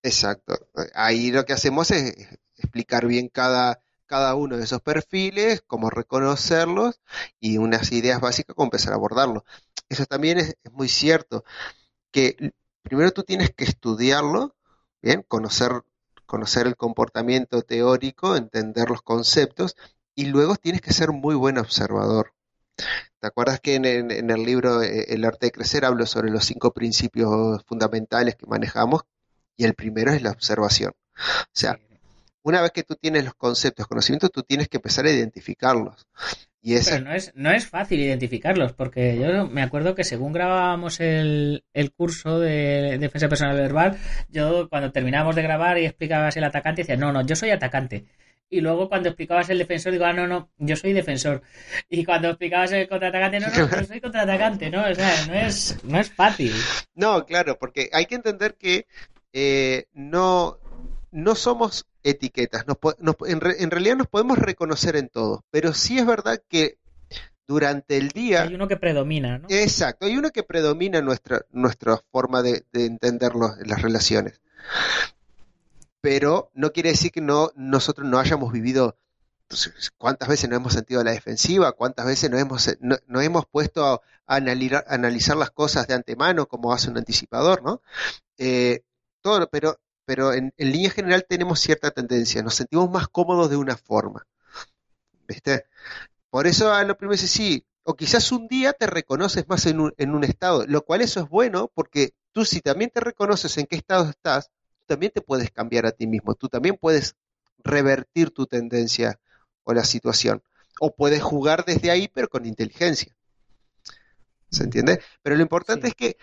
Exacto. 0.03 0.55
Ahí 0.95 1.31
lo 1.31 1.45
que 1.45 1.53
hacemos 1.53 1.93
es 1.93 2.13
explicar 2.57 3.07
bien 3.07 3.29
cada, 3.29 3.83
cada 4.07 4.35
uno 4.35 4.57
de 4.57 4.65
esos 4.65 4.81
perfiles, 4.83 5.63
cómo 5.67 5.91
reconocerlos 5.91 7.01
y 7.41 7.59
unas 7.59 7.93
ideas 7.93 8.21
básicas 8.21 8.55
cómo 8.57 8.67
empezar 8.67 8.93
a 8.93 8.97
abordarlo. 8.97 9.45
Eso 9.89 10.07
también 10.07 10.39
es, 10.39 10.57
muy 10.73 10.89
cierto, 10.89 11.45
que 12.13 12.53
primero 12.83 13.13
tú 13.13 13.23
tienes 13.25 13.51
que 13.55 13.65
estudiarlo, 13.65 14.57
bien, 15.03 15.23
conocer 15.23 15.83
conocer 16.27 16.67
el 16.67 16.77
comportamiento 16.77 17.63
teórico, 17.63 18.37
entender 18.37 18.91
los 18.91 19.03
conceptos 19.03 19.77
y 20.15 20.27
luego 20.27 20.57
tienes 20.57 20.81
que 20.83 20.93
ser 20.93 21.13
muy 21.13 21.35
buen 21.35 21.59
observador. 21.59 22.35
¿Te 23.21 23.27
acuerdas 23.29 23.61
que 23.61 23.75
en, 23.77 23.85
en, 23.87 24.31
el 24.31 24.43
libro 24.45 24.83
eh, 24.83 25.07
El 25.09 25.25
arte 25.25 25.47
de 25.47 25.53
crecer 25.53 25.85
hablo 25.85 26.05
sobre 26.07 26.31
los 26.31 26.45
cinco 26.45 26.73
principios 26.73 27.65
fundamentales 27.65 28.37
que 28.37 28.47
manejamos? 28.47 29.03
Y 29.57 29.65
el 29.65 29.75
primero 29.75 30.13
es 30.13 30.23
la 30.23 30.33
observación. 30.33 30.93
O 31.17 31.49
sea, 31.53 31.79
una 32.47 32.63
vez 32.63 32.71
que 32.71 32.85
tú 32.85 32.95
tienes 32.95 33.25
los 33.25 33.35
conceptos, 33.35 33.89
conocimientos, 33.89 34.31
tú 34.31 34.45
tienes 34.45 34.69
que 34.69 34.77
empezar 34.77 35.05
a 35.05 35.11
identificarlos. 35.11 36.07
Y 36.63 36.75
ese... 36.75 36.93
Pero 36.93 37.07
no 37.07 37.13
es, 37.13 37.33
no 37.35 37.51
es 37.51 37.67
fácil 37.67 37.99
identificarlos, 37.99 38.73
porque 38.73 39.19
yo 39.19 39.49
me 39.49 39.63
acuerdo 39.63 39.97
que 39.97 40.05
según 40.05 40.33
grabábamos 40.33 41.01
el, 41.01 41.65
el 41.75 41.91
curso 41.91 42.39
de 42.39 42.99
defensa 43.01 43.29
personal 43.29 43.57
verbal, 43.57 43.99
yo 44.29 44.69
cuando 44.69 44.93
terminábamos 44.93 45.35
de 45.35 45.43
grabar 45.43 45.77
y 45.79 45.87
explicabas 45.87 46.37
el 46.37 46.45
atacante, 46.45 46.83
decía, 46.83 46.97
no, 46.97 47.13
no, 47.13 47.27
yo 47.27 47.35
soy 47.35 47.51
atacante. 47.51 48.05
Y 48.49 48.61
luego 48.61 48.89
cuando 48.89 49.09
explicabas 49.09 49.51
el 49.51 49.59
defensor, 49.59 49.91
digo, 49.91 50.05
ah, 50.05 50.13
no, 50.13 50.29
no, 50.29 50.49
yo 50.59 50.77
soy 50.77 50.93
defensor. 50.93 51.43
Y 51.89 52.05
cuando 52.05 52.29
explicabas 52.29 52.71
el 52.71 52.89
contraatacante, 52.89 53.41
no, 53.41 53.49
no, 53.49 53.77
yo 53.77 53.85
soy 53.89 54.01
contraatacante, 54.01 54.71
¿no? 54.71 54.89
O 54.89 54.95
sea, 54.95 55.27
no 55.27 55.35
es, 55.35 55.83
no 55.83 55.99
es 55.99 56.13
fácil. 56.13 56.53
No, 56.95 57.27
claro, 57.27 57.59
porque 57.59 57.91
hay 57.93 58.07
que 58.07 58.15
entender 58.15 58.55
que 58.55 58.87
eh, 59.33 59.87
no, 59.95 60.61
no 61.11 61.35
somos 61.35 61.87
etiquetas. 62.11 62.67
Nos, 62.67 62.79
nos, 62.99 63.17
en, 63.27 63.41
re, 63.41 63.63
en, 63.63 63.71
realidad 63.71 63.97
nos 63.97 64.07
podemos 64.07 64.39
reconocer 64.39 64.97
en 64.97 65.09
todo, 65.09 65.45
pero 65.51 65.75
sí 65.75 65.99
es 65.99 66.07
verdad 66.07 66.41
que 66.49 66.79
durante 67.47 67.97
el 67.97 68.09
día... 68.11 68.43
Hay 68.43 68.55
uno 68.55 68.69
que 68.69 68.77
predomina, 68.77 69.39
¿no? 69.39 69.47
Exacto, 69.51 70.07
hay 70.07 70.17
uno 70.17 70.31
que 70.31 70.43
predomina 70.43 71.01
nuestra, 71.01 71.45
nuestra 71.51 71.99
forma 72.11 72.43
de, 72.43 72.65
de 72.73 72.87
entenderlo 72.87 73.55
en 73.61 73.69
las 73.69 73.83
relaciones. 73.83 74.41
Pero 76.01 76.51
no 76.55 76.73
quiere 76.73 76.91
decir 76.91 77.11
que 77.11 77.21
no, 77.21 77.51
nosotros 77.57 78.09
no 78.09 78.19
hayamos 78.19 78.53
vivido 78.53 78.97
entonces, 79.49 79.93
¿cuántas 79.97 80.29
veces 80.29 80.51
nos 80.51 80.57
hemos 80.57 80.73
sentido 80.73 81.01
a 81.01 81.05
la 81.05 81.13
defensiva? 81.13 81.71
¿Cuántas 81.71 82.05
veces 82.05 82.29
nos 82.31 82.41
hemos, 82.41 82.69
no, 82.81 82.97
nos 83.07 83.23
hemos 83.23 83.47
puesto 83.47 83.85
a, 83.87 84.01
analizar, 84.27 84.85
a, 84.89 84.95
analizar, 84.95 85.37
las 85.37 85.53
cosas 85.53 85.87
de 85.87 85.95
antemano 85.95 86.47
como 86.47 86.73
hace 86.73 86.91
un 86.91 86.99
anticipador, 86.99 87.63
¿no? 87.63 87.81
Eh, 88.39 88.83
todo, 89.21 89.49
pero 89.49 89.79
pero 90.07 90.33
en, 90.33 90.55
en, 90.57 90.73
línea 90.73 90.91
general 90.91 91.27
tenemos 91.29 91.61
cierta 91.61 91.91
tendencia, 91.91 92.43
nos 92.43 92.55
sentimos 92.55 92.91
más 92.91 93.09
cómodos 93.09 93.51
de 93.51 93.57
una 93.57 93.77
forma. 93.77 94.27
¿Viste? 95.29 95.67
Por 96.31 96.47
eso 96.47 96.73
a 96.73 96.85
lo 96.85 96.97
primero 96.97 97.13
dice 97.13 97.29
sí, 97.29 97.67
o 97.83 97.95
quizás 97.95 98.33
un 98.33 98.49
día 98.49 98.73
te 98.73 98.87
reconoces 98.87 99.49
más 99.49 99.67
en 99.67 99.81
un, 99.81 99.95
en 99.97 100.15
un, 100.15 100.25
estado, 100.25 100.65
lo 100.67 100.83
cual 100.83 101.03
eso 101.03 101.21
es 101.21 101.29
bueno 101.29 101.71
porque 101.73 102.15
tú 102.33 102.45
si 102.45 102.61
también 102.61 102.91
te 102.91 103.01
reconoces 103.01 103.57
en 103.59 103.67
qué 103.67 103.77
estado 103.77 104.11
estás, 104.11 104.49
tú 104.49 104.87
también 104.87 105.13
te 105.13 105.21
puedes 105.21 105.51
cambiar 105.51 105.87
a 105.87 105.93
ti 105.93 106.07
mismo, 106.07 106.35
tú 106.35 106.49
también 106.49 106.77
puedes 106.81 107.15
revertir 107.59 108.31
tu 108.31 108.47
tendencia 108.47 109.21
o 109.63 109.73
la 109.73 109.85
situación, 109.85 110.43
o 110.81 110.95
puedes 110.95 111.23
jugar 111.23 111.65
desde 111.65 111.91
ahí 111.91 112.09
pero 112.09 112.29
con 112.29 112.45
inteligencia. 112.45 113.17
¿Se 114.51 114.65
entiende? 114.65 115.01
Pero 115.23 115.37
lo 115.37 115.43
importante 115.43 115.87
sí. 115.87 115.91
es 115.91 115.95
que 115.95 116.17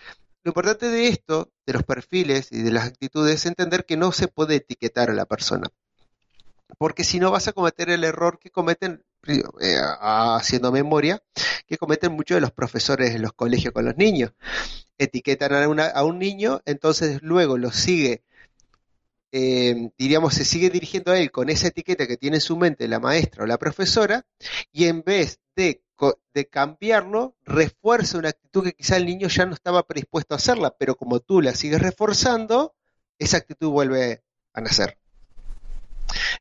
lo 0.44 0.50
importante 0.50 0.88
de 0.88 1.08
esto, 1.08 1.52
de 1.66 1.74
los 1.74 1.84
perfiles 1.84 2.50
y 2.52 2.62
de 2.62 2.72
las 2.72 2.86
actitudes, 2.86 3.36
es 3.36 3.46
entender 3.46 3.86
que 3.86 3.98
no 3.98 4.12
se 4.12 4.28
puede 4.28 4.56
etiquetar 4.56 5.10
a 5.10 5.14
la 5.14 5.26
persona. 5.26 5.70
Porque 6.78 7.04
si 7.04 7.20
no 7.20 7.32
vas 7.32 7.48
a 7.48 7.54
cometer 7.54 7.90
el 7.90 8.04
error 8.04 8.40
que 8.40 8.50
cometen, 8.50 9.04
eh, 9.28 9.42
haciendo 10.02 10.72
memoria, 10.72 11.22
que 11.66 11.78
cometen 11.78 12.12
muchos 12.12 12.36
de 12.36 12.42
los 12.42 12.52
profesores 12.52 13.16
en 13.16 13.22
los 13.22 13.34
colegios 13.34 13.74
con 13.74 13.86
los 13.86 13.96
niños. 13.96 14.32
Etiquetan 14.98 15.54
a, 15.54 15.86
a 15.88 16.04
un 16.04 16.20
niño, 16.20 16.62
entonces 16.66 17.22
luego 17.22 17.58
lo 17.58 17.72
sigue, 17.72 18.24
eh, 19.32 19.90
diríamos, 19.98 20.36
se 20.36 20.46
sigue 20.46 20.70
dirigiendo 20.70 21.12
a 21.12 21.20
él 21.20 21.32
con 21.32 21.50
esa 21.50 21.68
etiqueta 21.68 22.06
que 22.06 22.18
tiene 22.18 22.38
en 22.38 22.42
su 22.42 22.56
mente 22.56 22.88
la 22.88 23.00
maestra 23.00 23.44
o 23.44 23.48
la 23.48 23.58
profesora, 23.58 24.26
y 24.72 24.86
en 24.86 25.02
vez 25.02 25.40
de 25.56 25.82
de 26.33 26.48
cambiarlo, 26.48 27.36
refuerza 27.45 28.17
una 28.17 28.29
actitud 28.29 28.63
que 28.63 28.74
quizá 28.74 28.98
el 28.98 29.05
niño 29.05 29.27
ya 29.27 29.45
no 29.45 29.53
estaba 29.53 29.86
predispuesto 29.86 30.33
a 30.33 30.38
hacerla, 30.38 30.75
pero 30.77 30.95
como 30.95 31.19
tú 31.19 31.41
la 31.41 31.55
sigues 31.55 31.81
reforzando, 31.81 32.75
esa 33.19 33.38
actitud 33.38 33.69
vuelve 33.69 34.24
a 34.53 34.62
nacer. 34.62 34.98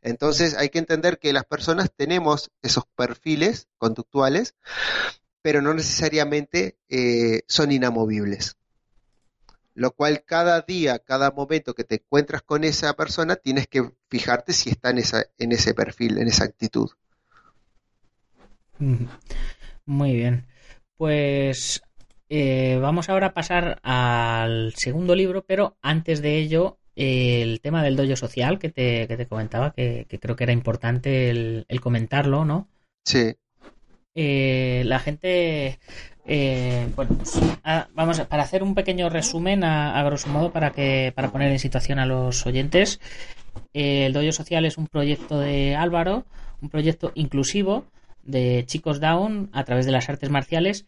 Entonces 0.00 0.54
hay 0.54 0.68
que 0.68 0.78
entender 0.78 1.18
que 1.18 1.32
las 1.32 1.44
personas 1.44 1.90
tenemos 1.94 2.50
esos 2.62 2.84
perfiles 2.96 3.68
conductuales, 3.78 4.54
pero 5.42 5.62
no 5.62 5.74
necesariamente 5.74 6.78
eh, 6.88 7.42
son 7.46 7.72
inamovibles. 7.72 8.56
Lo 9.74 9.92
cual 9.92 10.24
cada 10.24 10.60
día, 10.60 10.98
cada 10.98 11.30
momento 11.30 11.74
que 11.74 11.84
te 11.84 11.96
encuentras 11.96 12.42
con 12.42 12.64
esa 12.64 12.94
persona, 12.94 13.36
tienes 13.36 13.66
que 13.66 13.90
fijarte 14.08 14.52
si 14.52 14.70
está 14.70 14.90
en, 14.90 14.98
ese 15.52 15.74
perfil, 15.74 16.18
en 16.18 16.28
esa 16.28 16.44
actitud. 16.44 16.90
Muy 19.86 20.14
bien. 20.14 20.46
Pues 20.96 21.82
eh, 22.28 22.78
vamos 22.80 23.08
ahora 23.08 23.28
a 23.28 23.34
pasar 23.34 23.80
al 23.82 24.72
segundo 24.76 25.14
libro, 25.14 25.44
pero 25.44 25.76
antes 25.82 26.22
de 26.22 26.38
ello, 26.38 26.78
eh, 26.96 27.42
el 27.42 27.60
tema 27.60 27.82
del 27.82 27.96
dojo 27.96 28.16
social 28.16 28.58
que 28.58 28.70
te, 28.70 29.06
que 29.08 29.16
te 29.16 29.26
comentaba, 29.26 29.72
que, 29.72 30.06
que, 30.08 30.18
creo 30.18 30.36
que 30.36 30.44
era 30.44 30.52
importante 30.52 31.30
el, 31.30 31.66
el 31.68 31.80
comentarlo, 31.80 32.44
¿no? 32.44 32.68
Sí. 33.04 33.34
Eh, 34.14 34.82
la 34.86 34.98
gente. 34.98 35.78
Eh, 36.24 36.88
bueno, 36.94 37.16
pues, 37.16 37.40
a, 37.64 37.88
vamos 37.94 38.20
a, 38.20 38.28
para 38.28 38.44
hacer 38.44 38.62
un 38.62 38.74
pequeño 38.74 39.08
resumen 39.08 39.64
a, 39.64 39.98
a, 39.98 40.02
grosso 40.04 40.28
modo 40.28 40.52
para 40.52 40.70
que 40.70 41.12
para 41.14 41.32
poner 41.32 41.50
en 41.50 41.58
situación 41.58 41.98
a 41.98 42.06
los 42.06 42.46
oyentes. 42.46 43.00
El 43.74 44.12
dojo 44.12 44.32
social 44.32 44.64
es 44.64 44.78
un 44.78 44.86
proyecto 44.86 45.38
de 45.38 45.74
Álvaro, 45.74 46.24
un 46.60 46.68
proyecto 46.70 47.12
inclusivo 47.14 47.86
de 48.22 48.64
chicos 48.66 49.00
down 49.00 49.50
a 49.52 49.64
través 49.64 49.86
de 49.86 49.92
las 49.92 50.08
artes 50.08 50.30
marciales 50.30 50.86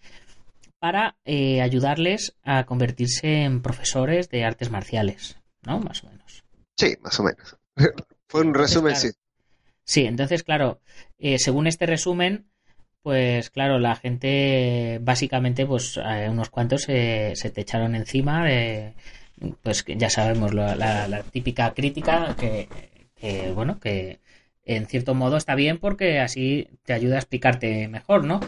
para 0.79 1.17
eh, 1.25 1.63
ayudarles 1.63 2.37
a 2.43 2.65
convertirse 2.65 3.43
en 3.43 3.63
profesores 3.63 4.29
de 4.29 4.45
artes 4.45 4.71
marciales, 4.71 5.39
¿no? 5.63 5.81
Más 5.81 6.05
o 6.05 6.09
menos. 6.09 6.45
Sí, 6.77 6.95
más 7.03 7.19
o 7.21 7.23
menos. 7.23 7.57
Fue 8.29 8.43
un 8.43 8.55
resumen, 8.55 8.93
entonces, 8.93 9.13
claro, 9.13 9.15
sí. 9.15 9.21
Sí, 9.85 10.07
entonces, 10.07 10.43
claro, 10.43 10.81
eh, 11.19 11.39
según 11.39 11.67
este 11.67 11.87
resumen, 11.87 12.47
pues 13.03 13.51
claro, 13.51 13.79
la 13.79 13.97
gente, 13.97 14.99
básicamente, 15.03 15.67
pues 15.67 15.99
eh, 15.99 16.29
unos 16.31 16.51
cuantos 16.51 16.83
se 16.83 17.35
te 17.35 17.61
echaron 17.61 17.95
encima 17.95 18.45
de, 18.45 18.95
pues 19.63 19.85
ya 19.87 20.11
sabemos, 20.11 20.55
la, 20.55 20.75
la, 20.75 21.09
la 21.09 21.23
típica 21.23 21.75
crítica 21.75 22.35
que, 22.39 22.69
que, 23.15 23.53
bueno, 23.53 23.79
que 23.81 24.21
en 24.65 24.87
cierto 24.87 25.15
modo 25.15 25.37
está 25.37 25.55
bien 25.55 25.79
porque 25.79 26.21
así 26.21 26.69
te 26.85 26.93
ayuda 26.93 27.17
a 27.17 27.19
explicarte 27.19 27.89
mejor, 27.89 28.25
¿no? 28.25 28.41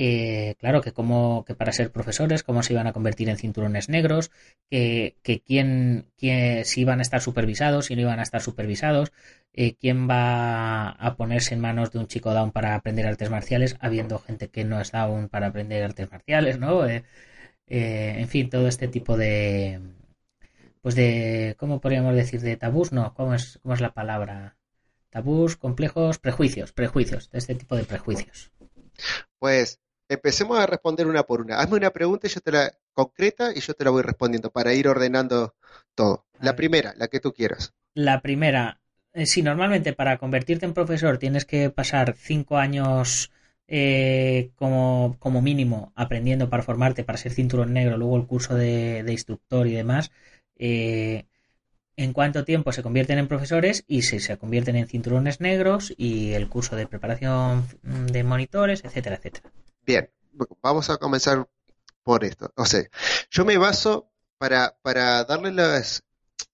eh, 0.00 0.54
claro, 0.60 0.80
que 0.80 0.92
como 0.92 1.44
que 1.44 1.54
para 1.56 1.72
ser 1.72 1.90
profesores, 1.90 2.44
cómo 2.44 2.62
se 2.62 2.72
iban 2.72 2.86
a 2.86 2.92
convertir 2.92 3.28
en 3.28 3.36
cinturones 3.36 3.88
negros, 3.88 4.30
que, 4.70 5.16
que 5.24 5.40
quién, 5.42 6.06
quién, 6.16 6.64
si 6.64 6.82
iban 6.82 7.00
a 7.00 7.02
estar 7.02 7.20
supervisados, 7.20 7.86
si 7.86 7.96
no 7.96 8.02
iban 8.02 8.20
a 8.20 8.22
estar 8.22 8.40
supervisados, 8.40 9.12
eh, 9.52 9.74
quién 9.74 10.08
va 10.08 10.90
a 10.90 11.16
ponerse 11.16 11.54
en 11.54 11.60
manos 11.60 11.90
de 11.90 11.98
un 11.98 12.06
chico 12.06 12.32
down 12.32 12.52
para 12.52 12.74
aprender 12.76 13.06
artes 13.08 13.30
marciales, 13.30 13.76
habiendo 13.80 14.18
gente 14.20 14.50
que 14.50 14.64
no 14.64 14.80
es 14.80 14.92
down 14.92 15.28
para 15.28 15.48
aprender 15.48 15.82
artes 15.82 16.10
marciales, 16.12 16.58
¿no? 16.60 16.86
Eh, 16.86 17.02
eh, 17.68 18.16
en 18.18 18.28
fin, 18.28 18.50
todo 18.50 18.68
este 18.68 18.88
tipo 18.88 19.16
de, 19.16 19.80
pues 20.82 20.94
de, 20.96 21.56
¿cómo 21.58 21.80
podríamos 21.80 22.14
decir? 22.14 22.40
De 22.42 22.56
tabús, 22.58 22.92
no, 22.92 23.14
¿cómo 23.14 23.34
es, 23.34 23.58
cómo 23.62 23.74
es 23.74 23.80
la 23.80 23.94
palabra? 23.94 24.57
Tabús, 25.10 25.56
complejos, 25.56 26.18
prejuicios, 26.18 26.72
prejuicios, 26.72 27.30
de 27.30 27.38
este 27.38 27.54
tipo 27.54 27.76
de 27.76 27.84
prejuicios. 27.84 28.50
Pues 29.38 29.80
empecemos 30.08 30.58
a 30.58 30.66
responder 30.66 31.06
una 31.06 31.22
por 31.22 31.40
una. 31.40 31.60
Hazme 31.60 31.76
una 31.76 31.90
pregunta 31.90 32.26
y 32.26 32.30
yo 32.30 32.40
te 32.40 32.52
la 32.52 32.72
concreta 32.92 33.52
y 33.54 33.60
yo 33.60 33.74
te 33.74 33.84
la 33.84 33.90
voy 33.90 34.02
respondiendo 34.02 34.50
para 34.50 34.74
ir 34.74 34.88
ordenando 34.88 35.54
todo. 35.94 36.26
La 36.40 36.56
primera, 36.56 36.94
la 36.96 37.08
que 37.08 37.20
tú 37.20 37.32
quieras. 37.32 37.72
La 37.94 38.20
primera, 38.20 38.80
eh, 39.12 39.26
si 39.26 39.42
normalmente 39.42 39.92
para 39.92 40.18
convertirte 40.18 40.66
en 40.66 40.74
profesor 40.74 41.18
tienes 41.18 41.44
que 41.44 41.70
pasar 41.70 42.14
cinco 42.16 42.58
años 42.58 43.30
eh, 43.66 44.50
como, 44.56 45.16
como 45.18 45.42
mínimo 45.42 45.92
aprendiendo 45.94 46.48
para 46.48 46.62
formarte, 46.62 47.04
para 47.04 47.18
ser 47.18 47.32
cinturón 47.32 47.72
negro, 47.72 47.96
luego 47.96 48.16
el 48.16 48.26
curso 48.26 48.54
de, 48.54 49.02
de 49.02 49.12
instructor 49.12 49.66
y 49.66 49.74
demás, 49.74 50.10
eh, 50.56 51.26
en 51.98 52.12
cuánto 52.12 52.44
tiempo 52.44 52.70
se 52.72 52.82
convierten 52.82 53.18
en 53.18 53.26
profesores 53.26 53.84
y 53.88 54.02
si 54.02 54.20
se 54.20 54.38
convierten 54.38 54.76
en 54.76 54.86
cinturones 54.86 55.40
negros 55.40 55.92
y 55.96 56.32
el 56.32 56.48
curso 56.48 56.76
de 56.76 56.86
preparación 56.86 57.66
mm, 57.82 58.06
de 58.06 58.22
monitores, 58.22 58.84
etcétera, 58.84 59.16
etcétera. 59.16 59.50
Bien, 59.84 60.08
vamos 60.62 60.90
a 60.90 60.96
comenzar 60.96 61.48
por 62.04 62.24
esto. 62.24 62.52
O 62.54 62.64
sea, 62.64 62.84
yo 63.30 63.44
me 63.44 63.58
baso 63.58 64.12
para, 64.38 64.76
para 64.80 65.24
darle 65.24 65.50
las, 65.50 66.04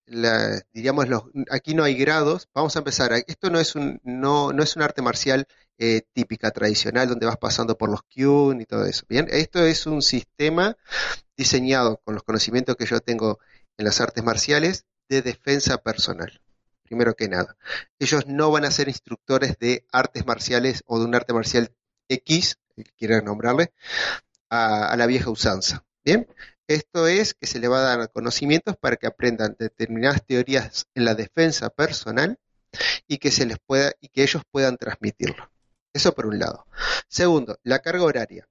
las, 0.06 0.64
diríamos, 0.72 1.08
los, 1.08 1.24
aquí 1.50 1.74
no 1.74 1.84
hay 1.84 1.94
grados. 1.94 2.48
Vamos 2.54 2.74
a 2.76 2.78
empezar. 2.78 3.12
Esto 3.26 3.50
no 3.50 3.60
es 3.60 3.74
un, 3.74 4.00
no, 4.02 4.50
no 4.54 4.62
es 4.62 4.76
un 4.76 4.82
arte 4.82 5.02
marcial 5.02 5.46
eh, 5.76 6.02
típica, 6.14 6.52
tradicional, 6.52 7.06
donde 7.06 7.26
vas 7.26 7.36
pasando 7.36 7.76
por 7.76 7.90
los 7.90 8.02
Kyun 8.04 8.62
y 8.62 8.64
todo 8.64 8.86
eso. 8.86 9.04
Bien, 9.10 9.28
esto 9.30 9.62
es 9.62 9.86
un 9.86 10.00
sistema 10.00 10.78
diseñado 11.36 12.00
con 12.02 12.14
los 12.14 12.22
conocimientos 12.22 12.76
que 12.76 12.86
yo 12.86 13.00
tengo 13.00 13.40
en 13.76 13.84
las 13.84 14.00
artes 14.00 14.24
marciales 14.24 14.86
de 15.08 15.22
defensa 15.22 15.78
personal. 15.78 16.40
Primero 16.84 17.14
que 17.14 17.28
nada, 17.28 17.56
ellos 17.98 18.26
no 18.26 18.50
van 18.50 18.64
a 18.64 18.70
ser 18.70 18.88
instructores 18.88 19.58
de 19.58 19.86
artes 19.90 20.26
marciales 20.26 20.82
o 20.86 20.98
de 20.98 21.06
un 21.06 21.14
arte 21.14 21.32
marcial 21.32 21.74
X, 22.08 22.58
quieran 22.96 23.24
nombrarle, 23.24 23.72
a, 24.50 24.88
a 24.88 24.96
la 24.96 25.06
vieja 25.06 25.30
usanza. 25.30 25.84
Bien, 26.04 26.28
esto 26.66 27.06
es 27.06 27.34
que 27.34 27.46
se 27.46 27.58
le 27.58 27.68
va 27.68 27.78
a 27.78 27.96
dar 27.96 28.12
conocimientos 28.12 28.76
para 28.76 28.96
que 28.96 29.06
aprendan 29.06 29.56
determinadas 29.58 30.24
teorías 30.24 30.86
en 30.94 31.04
la 31.04 31.14
defensa 31.14 31.70
personal 31.70 32.38
y 33.06 33.18
que 33.18 33.30
se 33.30 33.46
les 33.46 33.58
pueda 33.58 33.92
y 34.00 34.08
que 34.08 34.22
ellos 34.22 34.42
puedan 34.50 34.76
transmitirlo. 34.76 35.50
Eso 35.92 36.14
por 36.14 36.26
un 36.26 36.38
lado. 36.38 36.66
Segundo, 37.08 37.58
la 37.62 37.80
carga 37.80 38.04
horaria. 38.04 38.48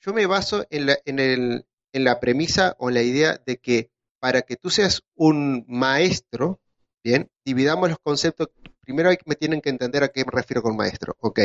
Yo 0.00 0.12
me 0.12 0.26
baso 0.26 0.66
en 0.70 0.86
la, 0.86 0.98
en 1.04 1.18
el, 1.18 1.66
en 1.92 2.04
la 2.04 2.20
premisa 2.20 2.76
o 2.78 2.88
en 2.88 2.94
la 2.94 3.02
idea 3.02 3.40
de 3.44 3.58
que 3.58 3.90
para 4.24 4.40
que 4.40 4.56
tú 4.56 4.70
seas 4.70 5.02
un 5.16 5.66
maestro, 5.68 6.58
bien, 7.02 7.30
dividamos 7.44 7.90
los 7.90 7.98
conceptos. 7.98 8.48
Primero 8.80 9.10
hay- 9.10 9.18
me 9.26 9.34
tienen 9.34 9.60
que 9.60 9.68
entender 9.68 10.02
a 10.02 10.08
qué 10.08 10.24
me 10.24 10.30
refiero 10.32 10.62
con 10.62 10.74
maestro. 10.74 11.14
Ok. 11.20 11.40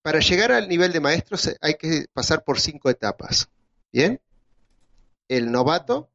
Para 0.00 0.20
llegar 0.20 0.50
al 0.50 0.66
nivel 0.66 0.94
de 0.94 1.00
maestro 1.00 1.36
se- 1.36 1.58
hay 1.60 1.74
que 1.74 2.06
pasar 2.14 2.42
por 2.42 2.58
cinco 2.58 2.88
etapas. 2.88 3.50
Bien. 3.92 4.18
El 5.28 5.52
novato, 5.52 6.08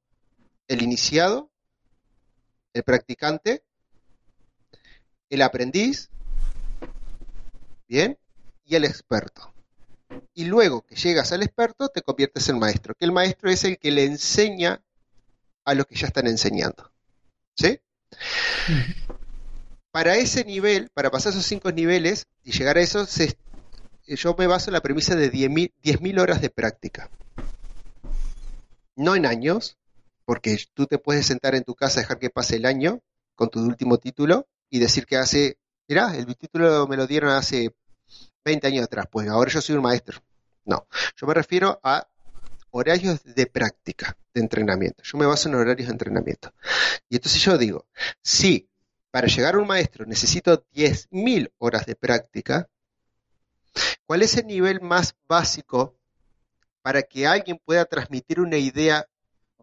el 0.67 0.81
iniciado, 0.81 1.51
el 2.73 2.81
practicante, 2.81 3.63
el 5.29 5.43
aprendiz, 5.43 6.09
bien, 7.87 8.17
y 8.65 8.73
el 8.73 8.85
experto. 8.85 9.53
Y 10.33 10.45
luego 10.45 10.81
que 10.81 10.95
llegas 10.95 11.31
al 11.31 11.43
experto, 11.43 11.89
te 11.89 12.01
conviertes 12.01 12.49
en 12.49 12.57
maestro, 12.57 12.95
que 12.95 13.05
el 13.05 13.11
maestro 13.11 13.51
es 13.51 13.63
el 13.65 13.77
que 13.77 13.91
le 13.91 14.05
enseña 14.05 14.81
a 15.65 15.73
los 15.73 15.85
que 15.87 15.95
ya 15.95 16.07
están 16.07 16.27
enseñando. 16.27 16.91
¿Sí? 17.55 17.79
Para 19.91 20.15
ese 20.15 20.43
nivel, 20.43 20.89
para 20.93 21.09
pasar 21.11 21.31
esos 21.31 21.45
cinco 21.45 21.71
niveles 21.71 22.27
y 22.43 22.51
llegar 22.51 22.77
a 22.77 22.81
eso, 22.81 23.05
se- 23.05 23.37
yo 24.07 24.35
me 24.37 24.47
baso 24.47 24.69
en 24.69 24.73
la 24.73 24.81
premisa 24.81 25.15
de 25.15 25.29
10.000 25.29 25.73
10.000 25.81 26.19
horas 26.19 26.41
de 26.41 26.49
práctica. 26.49 27.09
No 28.95 29.15
en 29.15 29.25
años, 29.25 29.77
porque 30.25 30.57
tú 30.73 30.85
te 30.85 30.97
puedes 30.97 31.25
sentar 31.25 31.55
en 31.55 31.63
tu 31.63 31.75
casa, 31.75 31.99
dejar 32.01 32.19
que 32.19 32.29
pase 32.29 32.57
el 32.57 32.65
año 32.65 33.01
con 33.35 33.49
tu 33.49 33.59
último 33.65 33.97
título 33.97 34.47
y 34.69 34.79
decir 34.79 35.05
que 35.05 35.17
hace, 35.17 35.57
mirá, 35.87 36.15
el 36.15 36.35
título 36.37 36.87
me 36.87 36.97
lo 36.97 37.07
dieron 37.07 37.31
hace 37.31 37.73
20 38.43 38.67
años 38.67 38.85
atrás, 38.85 39.07
pues 39.11 39.27
ahora 39.27 39.51
yo 39.51 39.61
soy 39.61 39.75
un 39.75 39.81
maestro. 39.81 40.21
No, 40.65 40.87
yo 41.15 41.27
me 41.27 41.33
refiero 41.33 41.79
a 41.83 42.07
horarios 42.77 43.23
de 43.23 43.45
práctica, 43.45 44.17
de 44.33 44.41
entrenamiento. 44.41 45.01
Yo 45.01 45.17
me 45.17 45.25
baso 45.25 45.47
en 45.47 45.55
horarios 45.55 45.87
de 45.87 45.93
entrenamiento. 45.93 46.53
Y 47.07 47.15
entonces 47.15 47.41
yo 47.41 47.57
digo, 47.57 47.85
si 48.21 48.67
para 49.11 49.27
llegar 49.27 49.55
a 49.55 49.59
un 49.59 49.67
maestro 49.67 50.05
necesito 50.05 50.65
10.000 50.73 51.53
horas 51.57 51.85
de 51.85 51.95
práctica, 51.95 52.67
¿cuál 54.05 54.23
es 54.23 54.35
el 54.35 54.47
nivel 54.47 54.81
más 54.81 55.15
básico 55.25 55.95
para 56.81 57.01
que 57.01 57.25
alguien 57.25 57.61
pueda 57.63 57.85
transmitir 57.85 58.41
una 58.41 58.57
idea 58.57 59.07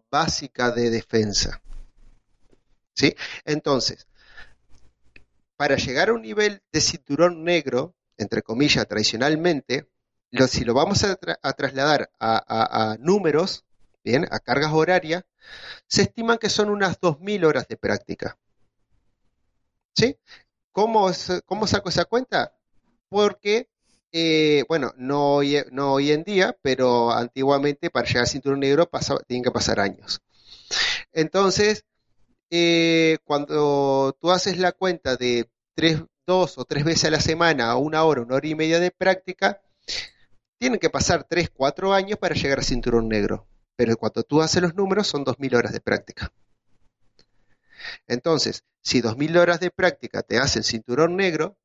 básica 0.09 0.71
de 0.71 0.89
defensa? 0.89 1.61
¿Sí? 2.95 3.15
Entonces, 3.45 4.07
para 5.55 5.75
llegar 5.75 6.09
a 6.09 6.13
un 6.13 6.23
nivel 6.23 6.63
de 6.71 6.81
cinturón 6.81 7.43
negro, 7.43 7.93
entre 8.17 8.41
comillas, 8.41 8.87
tradicionalmente, 8.87 9.87
si 10.47 10.65
lo 10.65 10.73
vamos 10.73 11.03
a, 11.03 11.19
tra- 11.19 11.39
a 11.41 11.53
trasladar 11.53 12.11
a, 12.19 12.91
a- 12.93 12.97
números, 12.99 13.65
bien, 14.03 14.27
a 14.31 14.39
cargas 14.39 14.71
horarias, 14.73 15.23
se 15.87 16.03
estiman 16.03 16.37
que 16.39 16.49
son 16.49 16.69
unas 16.69 16.99
2.000 17.01 17.45
horas 17.45 17.67
de 17.67 17.77
práctica. 17.77 18.37
¿Sí? 19.95 20.17
¿Cómo, 20.71 21.09
cómo 21.45 21.67
saco 21.67 21.89
esa 21.89 22.05
cuenta? 22.05 22.55
Porque, 23.09 23.69
eh, 24.11 24.63
bueno, 24.69 24.93
no 24.97 25.35
hoy, 25.35 25.57
no 25.71 25.93
hoy 25.93 26.11
en 26.11 26.23
día, 26.23 26.57
pero 26.61 27.11
antiguamente 27.11 27.89
para 27.89 28.07
llegar 28.07 28.23
al 28.23 28.27
cinturón 28.29 28.61
negro 28.61 28.89
pasaba, 28.89 29.21
tienen 29.27 29.43
que 29.43 29.51
pasar 29.51 29.79
años. 29.79 30.21
Entonces, 31.13 31.85
eh, 32.51 33.19
cuando 33.25 34.17
tú 34.21 34.31
haces 34.31 34.59
la 34.59 34.73
cuenta 34.73 35.17
de 35.17 35.49
tres, 35.75 36.01
dos 36.27 36.57
o 36.57 36.65
tres 36.65 36.85
veces 36.85 37.05
a 37.05 37.11
la 37.11 37.21
semana, 37.21 37.75
una 37.77 38.03
hora, 38.05 38.21
una 38.21 38.35
hora 38.35 38.47
y 38.47 38.55
media 38.55 38.79
de 38.79 38.91
práctica, 38.91 39.61
tienen 40.63 40.79
que 40.79 40.89
pasar 40.89 41.25
tres, 41.25 41.49
cuatro 41.53 41.91
años 41.91 42.17
para 42.17 42.35
llegar 42.35 42.59
al 42.59 42.63
cinturón 42.63 43.09
negro. 43.09 43.45
Pero 43.75 43.97
cuando 43.97 44.23
tú 44.23 44.41
haces 44.41 44.61
los 44.61 44.73
números 44.75 45.07
son 45.07 45.25
2.000 45.25 45.57
horas 45.57 45.73
de 45.73 45.81
práctica. 45.81 46.31
Entonces, 48.07 48.63
si 48.81 49.01
2.000 49.01 49.35
horas 49.35 49.59
de 49.59 49.71
práctica 49.71 50.23
te 50.23 50.37
hacen 50.37 50.63
cinturón 50.63 51.17
negro, 51.17 51.57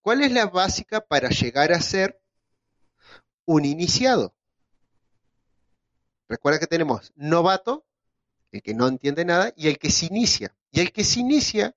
¿cuál 0.00 0.20
es 0.24 0.32
la 0.32 0.46
básica 0.46 1.00
para 1.00 1.28
llegar 1.28 1.72
a 1.72 1.80
ser 1.80 2.20
un 3.44 3.64
iniciado? 3.64 4.34
Recuerda 6.28 6.58
que 6.58 6.66
tenemos 6.66 7.12
novato, 7.14 7.86
el 8.50 8.62
que 8.62 8.74
no 8.74 8.88
entiende 8.88 9.24
nada, 9.24 9.52
y 9.56 9.68
el 9.68 9.78
que 9.78 9.92
se 9.92 10.06
inicia. 10.06 10.52
Y 10.72 10.80
el 10.80 10.90
que 10.90 11.04
se 11.04 11.20
inicia 11.20 11.76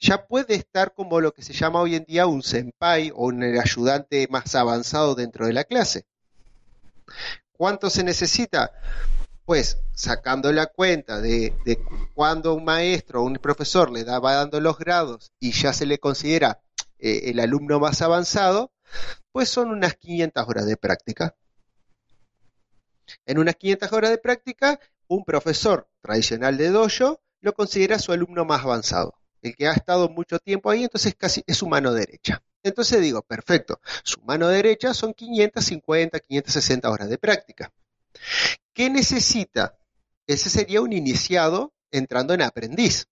ya 0.00 0.26
puede 0.26 0.54
estar 0.54 0.94
como 0.94 1.20
lo 1.20 1.32
que 1.32 1.42
se 1.42 1.52
llama 1.52 1.80
hoy 1.80 1.94
en 1.94 2.04
día 2.04 2.26
un 2.26 2.42
senpai 2.42 3.10
o 3.14 3.26
un 3.26 3.42
ayudante 3.42 4.26
más 4.30 4.54
avanzado 4.54 5.14
dentro 5.14 5.46
de 5.46 5.52
la 5.52 5.64
clase. 5.64 6.06
¿Cuánto 7.52 7.90
se 7.90 8.02
necesita? 8.02 8.72
Pues 9.44 9.78
sacando 9.92 10.52
la 10.52 10.66
cuenta 10.66 11.20
de, 11.20 11.52
cuando 12.14 12.54
un 12.54 12.64
maestro 12.64 13.20
o 13.20 13.24
un 13.24 13.34
profesor 13.34 13.90
le 13.90 14.04
va 14.04 14.34
dando 14.34 14.60
los 14.60 14.78
grados 14.78 15.32
y 15.38 15.52
ya 15.52 15.72
se 15.74 15.84
le 15.84 15.98
considera 15.98 16.62
eh, 16.98 17.22
el 17.26 17.40
alumno 17.40 17.78
más 17.78 18.00
avanzado, 18.00 18.72
pues 19.32 19.50
son 19.50 19.70
unas 19.70 19.96
500 19.96 20.48
horas 20.48 20.66
de 20.66 20.76
práctica. 20.78 21.36
En 23.26 23.38
unas 23.38 23.56
500 23.56 23.92
horas 23.92 24.10
de 24.10 24.18
práctica, 24.18 24.80
un 25.08 25.24
profesor 25.24 25.88
tradicional 26.00 26.56
de 26.56 26.70
dojo 26.70 27.20
lo 27.40 27.52
considera 27.52 27.98
su 27.98 28.12
alumno 28.12 28.44
más 28.44 28.62
avanzado. 28.62 29.19
El 29.42 29.56
que 29.56 29.68
ha 29.68 29.72
estado 29.72 30.08
mucho 30.08 30.38
tiempo 30.38 30.70
ahí, 30.70 30.84
entonces 30.84 31.14
casi 31.16 31.42
es 31.46 31.56
su 31.56 31.66
mano 31.66 31.92
derecha. 31.92 32.42
Entonces 32.62 33.00
digo, 33.00 33.22
perfecto, 33.22 33.80
su 34.04 34.20
mano 34.22 34.48
derecha 34.48 34.92
son 34.92 35.14
550, 35.14 36.20
560 36.20 36.90
horas 36.90 37.08
de 37.08 37.18
práctica. 37.18 37.72
¿Qué 38.72 38.90
necesita? 38.90 39.76
Ese 40.26 40.50
sería 40.50 40.80
un 40.80 40.92
iniciado 40.92 41.72
entrando 41.90 42.34
en 42.34 42.42
aprendiz. 42.42 43.06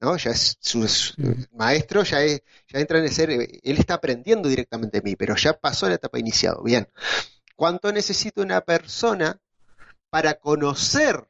¿no? 0.00 0.16
Ya 0.16 0.30
es 0.32 0.56
su, 0.60 0.86
su- 0.88 1.14
maestro, 1.52 2.02
ya, 2.02 2.22
es, 2.22 2.42
ya 2.68 2.80
entra 2.80 2.98
en 2.98 3.08
ser, 3.10 3.30
él 3.30 3.78
está 3.78 3.94
aprendiendo 3.94 4.48
directamente 4.48 4.98
de 5.00 5.02
mí, 5.02 5.16
pero 5.16 5.34
ya 5.36 5.54
pasó 5.54 5.88
la 5.88 5.94
etapa 5.94 6.18
iniciado. 6.18 6.62
Bien. 6.62 6.88
¿Cuánto 7.56 7.92
necesita 7.92 8.42
una 8.42 8.60
persona 8.62 9.40
para 10.10 10.34
conocer, 10.34 11.28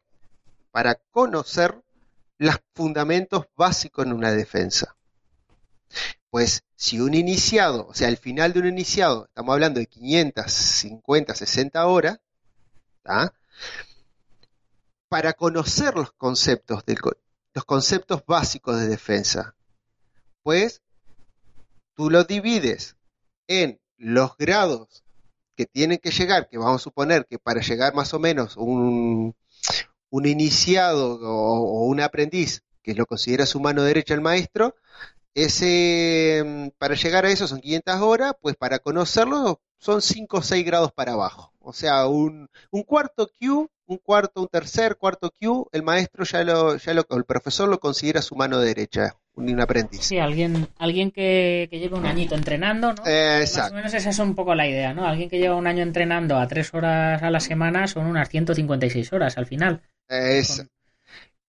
para 0.71 0.95
conocer 1.11 1.84
los 2.39 2.57
fundamentos 2.75 3.47
básicos 3.57 4.07
en 4.07 4.13
una 4.13 4.33
defensa? 4.33 4.97
Pues 6.31 6.65
si 6.75 7.01
un 7.01 7.15
iniciado, 7.15 7.87
o 7.87 7.95
sea, 7.95 8.09
al 8.09 8.17
final 8.17 8.53
de 8.53 8.61
un 8.61 8.67
iniciado, 8.67 9.27
estamos 9.27 9.53
hablando 9.53 9.81
de 9.81 9.87
550, 9.87 11.35
60 11.35 11.87
horas, 11.87 12.19
para 15.09 15.33
conocer 15.35 15.95
los 15.95 16.13
conceptos, 16.13 16.85
del, 16.85 16.99
los 17.53 17.65
conceptos 17.65 18.25
básicos 18.27 18.81
de 18.81 18.89
defensa, 18.89 19.55
pues 20.43 20.83
tú 21.95 22.11
lo 22.11 22.25
divides 22.25 22.97
en 23.47 23.81
los 23.97 24.37
grados 24.37 25.05
que 25.57 25.67
tienen 25.67 25.99
que 25.99 26.11
llegar, 26.11 26.49
que 26.49 26.59
vamos 26.59 26.81
a 26.81 26.85
suponer 26.85 27.27
que 27.27 27.39
para 27.39 27.61
llegar 27.61 27.95
más 27.95 28.13
o 28.13 28.19
menos 28.19 28.57
un, 28.57 29.37
un 30.15 30.27
iniciado 30.27 31.19
o, 31.21 31.87
un 31.87 32.01
aprendiz, 32.01 32.63
que 32.83 32.95
lo 32.95 33.05
considera 33.05 33.47
su 33.47 33.59
mano 33.59 33.83
derecha 33.83 34.15
el 34.15 34.21
maestro, 34.21 34.77
ese, 35.35 36.43
mm, 36.47 36.69
para 36.79 36.95
llegar 36.95 37.25
a 37.27 37.31
eso 37.31 37.49
son 37.49 37.61
500 37.61 38.01
horas, 38.01 38.35
pues 38.41 38.55
para 38.57 38.79
conocerlo 38.79 39.61
son 39.79 40.03
5 40.03 40.37
o 40.39 40.43
6 40.43 40.65
grados 40.65 40.93
para 40.93 41.15
abajo. 41.15 41.53
O 41.59 41.73
sea, 41.73 42.07
un, 42.07 42.49
un 42.71 42.83
cuarto 42.85 43.29
Q, 43.41 43.69
un 43.87 43.99
cuarto, 43.99 44.43
un 44.43 44.49
tercer, 44.49 44.97
cuarto 44.99 45.33
Q, 45.33 45.69
el 45.73 45.83
maestro 45.83 46.25
ya 46.25 46.45
lo, 46.45 46.77
ya 46.77 46.95
lo, 46.95 47.05
el 47.11 47.25
profesor 47.25 47.69
lo 47.69 47.81
considera 47.81 48.23
su 48.23 48.37
mano 48.37 48.61
derecha, 48.61 49.17
un, 49.37 49.49
un 49.51 49.61
aprendiz. 49.61 50.01
Sí, 50.03 50.19
alguien, 50.19 50.69
alguien 50.79 51.11
que, 51.11 51.69
que 51.71 51.79
lleve 51.79 51.97
un 51.97 52.07
añito 52.07 52.35
entrenando, 52.35 52.93
¿no? 52.93 53.03
Eh, 53.07 53.39
Más 53.41 53.41
o 53.41 53.43
exacto. 53.43 53.75
menos 53.75 53.95
esa 53.95 54.11
es 54.11 54.19
un 54.19 54.35
poco 54.35 54.55
la 54.55 54.67
idea, 54.69 54.95
¿no? 54.95 55.07
Alguien 55.07 55.29
que 55.29 55.39
lleva 55.39 55.57
un 55.57 55.67
año 55.67 55.83
entrenando 55.83 56.39
a 56.39 56.47
tres 56.49 56.73
horas 56.75 57.23
a 57.23 57.31
la 57.31 57.41
semana 57.41 57.87
son 57.87 58.07
unas 58.07 58.29
156 58.29 59.13
horas 59.13 59.37
al 59.39 59.47
final. 59.47 59.83
Es, 60.09 60.59
Con- 60.59 60.71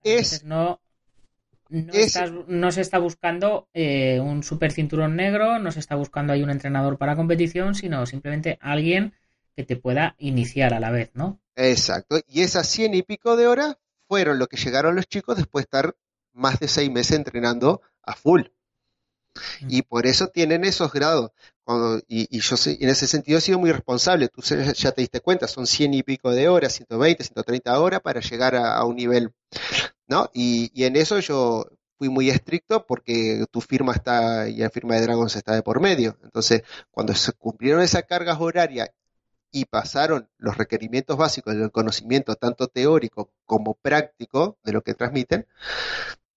es, 0.03 0.43
no, 0.43 0.81
no, 1.69 1.93
es- 1.93 2.15
estás- 2.15 2.31
no 2.47 2.71
se 2.71 2.81
está 2.81 2.99
buscando 2.99 3.67
eh, 3.73 4.19
un 4.19 4.43
super 4.43 4.71
cinturón 4.71 5.15
negro, 5.15 5.59
no 5.59 5.71
se 5.71 5.79
está 5.79 5.95
buscando 5.95 6.33
ahí 6.33 6.43
un 6.43 6.49
entrenador 6.51 6.97
para 6.97 7.15
competición, 7.15 7.75
sino 7.75 8.05
simplemente 8.05 8.57
alguien 8.61 9.13
que 9.55 9.63
te 9.63 9.75
pueda 9.77 10.15
iniciar 10.19 10.73
a 10.73 10.79
la 10.79 10.91
vez, 10.91 11.11
¿no? 11.13 11.39
exacto. 11.55 12.19
Y 12.27 12.41
esas 12.41 12.67
100 12.67 12.93
y 12.93 13.03
pico 13.03 13.35
de 13.35 13.47
horas 13.47 13.77
fueron 14.07 14.39
lo 14.39 14.47
que 14.47 14.57
llegaron 14.57 14.95
los 14.95 15.07
chicos 15.07 15.37
después 15.37 15.63
de 15.63 15.65
estar 15.77 15.95
más 16.35 16.59
de 16.59 16.67
6 16.67 16.91
meses 16.91 17.17
entrenando 17.17 17.81
a 18.03 18.15
full. 18.15 18.43
Y 19.67 19.81
por 19.81 20.05
eso 20.05 20.27
tienen 20.27 20.63
esos 20.63 20.93
grados. 20.93 21.31
Cuando, 21.63 21.97
y, 22.07 22.27
y 22.29 22.39
yo 22.41 22.55
en 22.65 22.89
ese 22.89 23.07
sentido 23.07 23.39
he 23.39 23.41
sido 23.41 23.59
muy 23.59 23.71
responsable. 23.71 24.29
Tú 24.29 24.41
ya 24.41 24.91
te 24.91 25.01
diste 25.01 25.19
cuenta, 25.21 25.47
son 25.47 25.67
100 25.67 25.93
y 25.95 26.03
pico 26.03 26.31
de 26.31 26.47
horas, 26.47 26.73
120, 26.73 27.23
130 27.23 27.79
horas 27.79 28.01
para 28.01 28.21
llegar 28.21 28.55
a, 28.55 28.75
a 28.75 28.85
un 28.85 28.95
nivel, 28.95 29.33
¿no? 30.07 30.29
Y, 30.33 30.71
y 30.73 30.85
en 30.85 30.95
eso 30.95 31.19
yo 31.19 31.65
fui 31.97 32.09
muy 32.09 32.29
estricto 32.29 32.85
porque 32.85 33.45
tu 33.51 33.61
firma 33.61 33.93
está, 33.93 34.47
y 34.47 34.57
la 34.57 34.69
firma 34.69 34.95
de 34.95 35.01
Dragons 35.01 35.35
está 35.35 35.55
de 35.55 35.63
por 35.63 35.81
medio. 35.81 36.17
Entonces, 36.23 36.63
cuando 36.91 37.13
se 37.15 37.33
cumplieron 37.33 37.81
esas 37.81 38.03
cargas 38.03 38.37
horarias 38.39 38.89
y 39.51 39.65
pasaron 39.65 40.29
los 40.37 40.57
requerimientos 40.57 41.17
básicos 41.17 41.55
del 41.55 41.71
conocimiento, 41.71 42.35
tanto 42.35 42.67
teórico 42.67 43.31
como 43.45 43.75
práctico, 43.75 44.57
de 44.63 44.73
lo 44.73 44.81
que 44.81 44.93
transmiten, 44.93 45.47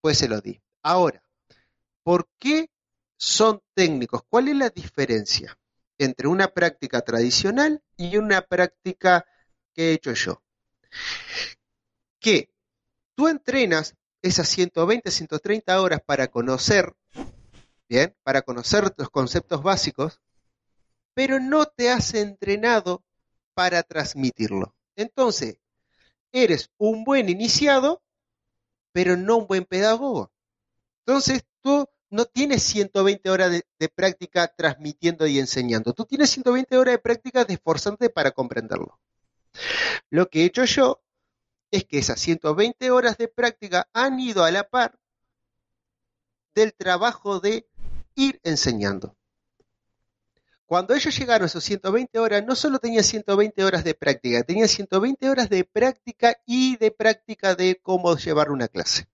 pues 0.01 0.17
se 0.17 0.27
lo 0.27 0.41
di. 0.41 0.61
Ahora, 0.83 1.21
¿por 2.03 2.27
qué 2.39 2.69
son 3.17 3.61
técnicos? 3.73 4.21
¿Cuál 4.29 4.49
es 4.49 4.55
la 4.55 4.69
diferencia 4.69 5.57
entre 5.97 6.27
una 6.27 6.47
práctica 6.47 7.01
tradicional 7.01 7.83
y 7.97 8.17
una 8.17 8.41
práctica 8.41 9.25
que 9.73 9.89
he 9.89 9.93
hecho 9.93 10.13
yo? 10.13 10.41
Que 12.19 12.49
tú 13.15 13.27
entrenas 13.27 13.95
esas 14.21 14.47
120, 14.49 15.11
130 15.11 15.81
horas 15.81 16.01
para 16.05 16.27
conocer, 16.27 16.93
bien, 17.87 18.15
para 18.23 18.41
conocer 18.41 18.93
los 18.97 19.09
conceptos 19.09 19.63
básicos, 19.63 20.21
pero 21.13 21.39
no 21.39 21.65
te 21.65 21.89
has 21.89 22.13
entrenado 22.13 23.03
para 23.53 23.83
transmitirlo. 23.83 24.73
Entonces, 24.95 25.59
eres 26.31 26.69
un 26.77 27.03
buen 27.03 27.29
iniciado, 27.29 28.01
pero 28.91 29.17
no 29.17 29.37
un 29.37 29.47
buen 29.47 29.65
pedagogo. 29.65 30.31
Entonces, 31.05 31.43
tú 31.61 31.87
no 32.09 32.25
tienes 32.25 32.63
120 32.63 33.29
horas 33.29 33.51
de, 33.51 33.89
práctica 33.89 34.47
transmitiendo 34.47 35.27
y 35.27 35.39
enseñando. 35.39 35.93
Tú 35.93 36.05
tienes 36.05 36.29
120 36.31 36.77
horas 36.77 36.93
de 36.93 36.99
práctica 36.99 37.45
de 37.45 37.53
esforzarte 37.53 38.09
para 38.09 38.31
comprenderlo. 38.31 38.99
Lo 40.09 40.29
que 40.29 40.41
he 40.41 40.45
hecho 40.45 40.65
yo 40.65 41.01
es 41.71 41.85
que 41.85 41.99
esas 41.99 42.19
120 42.19 42.91
horas 42.91 43.17
de 43.17 43.27
práctica 43.27 43.87
han 43.93 44.19
ido 44.19 44.43
a 44.43 44.51
la 44.51 44.67
par 44.67 44.99
del 46.55 46.73
trabajo 46.73 47.39
de 47.39 47.67
ir 48.15 48.39
enseñando. 48.43 49.15
Cuando 50.69 50.93
ellos 50.93 51.17
llegaron 51.17 51.45
a 51.45 51.45
esos 51.47 51.63
120 51.63 52.19
horas, 52.19 52.45
no 52.45 52.55
solo 52.55 52.77
tenían 52.77 53.03
120 53.03 53.63
horas 53.63 53.83
de 53.83 53.95
práctica, 53.95 54.43
tenían 54.43 54.67
120 54.67 55.27
horas 55.27 55.49
de 55.49 55.63
práctica 55.63 56.39
y 56.45 56.77
de 56.77 56.91
práctica 56.91 57.55
de 57.55 57.79
cómo 57.81 58.15
llevar 58.15 58.51
una 58.51 58.67
clase. 58.67 59.07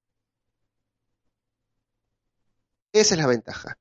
Esa 2.91 3.15
es 3.15 3.21
la 3.21 3.27
ventaja. 3.27 3.79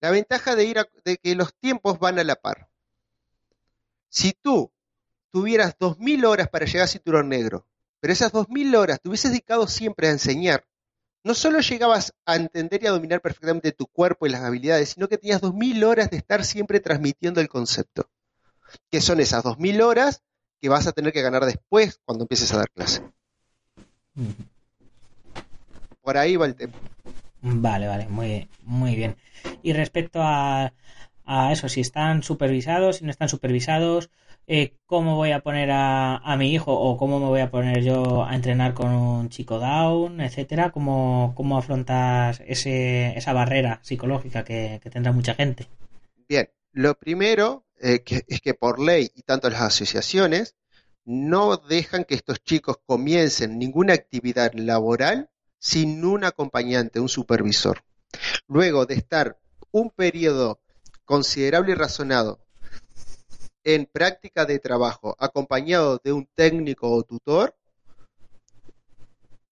La 0.00 0.12
ventaja 0.12 0.54
de 0.54 0.64
ir 0.64 0.78
a, 0.78 0.88
de 1.04 1.16
que 1.16 1.34
los 1.34 1.52
tiempos 1.56 1.98
van 1.98 2.20
a 2.20 2.24
la 2.24 2.36
par. 2.36 2.68
Si 4.08 4.32
tú 4.40 4.70
tuvieras 5.32 5.74
2000 5.80 6.24
horas 6.24 6.50
para 6.50 6.66
llegar 6.66 6.84
a 6.84 6.86
cinturón 6.86 7.28
negro, 7.28 7.66
pero 7.98 8.12
esas 8.12 8.30
2000 8.30 8.76
horas 8.76 9.00
te 9.00 9.08
hubieses 9.08 9.32
dedicado 9.32 9.66
siempre 9.66 10.06
a 10.06 10.12
enseñar, 10.12 10.68
no 11.24 11.34
solo 11.34 11.60
llegabas 11.60 12.12
a 12.26 12.36
entender 12.36 12.82
y 12.82 12.86
a 12.86 12.90
dominar 12.90 13.20
perfectamente 13.20 13.72
tu 13.72 13.86
cuerpo 13.86 14.26
y 14.26 14.30
las 14.30 14.42
habilidades, 14.42 14.90
sino 14.90 15.08
que 15.08 15.18
tenías 15.18 15.40
2000 15.40 15.84
horas 15.84 16.10
de 16.10 16.16
estar 16.16 16.44
siempre 16.44 16.80
transmitiendo 16.80 17.40
el 17.40 17.48
concepto. 17.48 18.08
Que 18.90 19.00
son 19.00 19.20
esas 19.20 19.42
2000 19.42 19.82
horas 19.82 20.22
que 20.60 20.68
vas 20.68 20.86
a 20.86 20.92
tener 20.92 21.12
que 21.12 21.22
ganar 21.22 21.44
después 21.44 22.00
cuando 22.04 22.24
empieces 22.24 22.52
a 22.52 22.58
dar 22.58 22.70
clase. 22.70 23.02
Por 26.00 26.16
ahí 26.16 26.36
va 26.36 26.46
el 26.46 26.54
tema. 26.54 26.74
Vale, 27.40 27.88
vale, 27.88 28.08
muy, 28.08 28.48
muy 28.62 28.94
bien. 28.94 29.16
Y 29.62 29.72
respecto 29.72 30.20
a, 30.22 30.72
a 31.24 31.52
eso, 31.52 31.68
si 31.68 31.80
están 31.80 32.22
supervisados, 32.22 32.96
si 32.96 33.04
no 33.04 33.10
están 33.10 33.28
supervisados, 33.28 34.10
eh, 34.54 34.76
¿cómo 34.84 35.16
voy 35.16 35.32
a 35.32 35.40
poner 35.40 35.70
a, 35.70 36.18
a 36.18 36.36
mi 36.36 36.52
hijo 36.52 36.78
o 36.78 36.98
cómo 36.98 37.18
me 37.18 37.24
voy 37.24 37.40
a 37.40 37.50
poner 37.50 37.82
yo 37.82 38.22
a 38.22 38.34
entrenar 38.34 38.74
con 38.74 38.92
un 38.92 39.30
chico 39.30 39.58
down, 39.58 40.20
etcétera? 40.20 40.72
¿Cómo, 40.72 41.32
cómo 41.34 41.56
afrontas 41.56 42.42
ese, 42.46 43.16
esa 43.16 43.32
barrera 43.32 43.80
psicológica 43.82 44.44
que, 44.44 44.78
que 44.82 44.90
tendrá 44.90 45.10
mucha 45.12 45.34
gente? 45.34 45.68
Bien, 46.28 46.50
lo 46.72 46.98
primero 46.98 47.64
eh, 47.80 48.02
que, 48.02 48.26
es 48.28 48.42
que 48.42 48.52
por 48.52 48.78
ley 48.78 49.10
y 49.14 49.22
tanto 49.22 49.48
las 49.48 49.62
asociaciones 49.62 50.54
no 51.06 51.56
dejan 51.56 52.04
que 52.04 52.14
estos 52.14 52.44
chicos 52.44 52.76
comiencen 52.84 53.58
ninguna 53.58 53.94
actividad 53.94 54.52
laboral 54.52 55.30
sin 55.58 56.04
un 56.04 56.24
acompañante, 56.24 57.00
un 57.00 57.08
supervisor. 57.08 57.84
Luego 58.48 58.84
de 58.84 58.96
estar 58.96 59.38
un 59.70 59.88
periodo 59.88 60.60
considerable 61.06 61.72
y 61.72 61.74
razonado 61.74 62.41
en 63.64 63.86
práctica 63.86 64.44
de 64.44 64.58
trabajo 64.58 65.16
acompañado 65.18 66.00
de 66.02 66.12
un 66.12 66.26
técnico 66.34 66.90
o 66.90 67.02
tutor, 67.02 67.54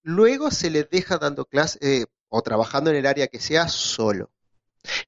luego 0.03 0.51
se 0.51 0.69
les 0.69 0.89
deja 0.89 1.17
dando 1.17 1.45
clase 1.45 1.79
eh, 1.81 2.05
o 2.29 2.41
trabajando 2.41 2.89
en 2.89 2.97
el 2.97 3.05
área 3.05 3.27
que 3.27 3.39
sea 3.39 3.67
solo. 3.67 4.31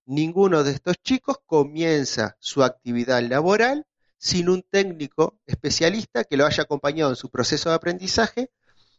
Ninguno 0.06 0.64
de 0.64 0.72
estos 0.72 0.98
chicos 1.02 1.38
comienza 1.46 2.36
su 2.40 2.64
actividad 2.64 3.22
laboral 3.22 3.88
sin 4.18 4.50
un 4.50 4.62
técnico 4.62 5.40
especialista 5.46 6.24
que 6.24 6.38
lo 6.38 6.46
haya 6.46 6.64
acompañado 6.64 7.10
en 7.10 7.16
su 7.16 7.30
proceso 7.30 7.70
de 7.70 7.76
aprendizaje 7.76 8.52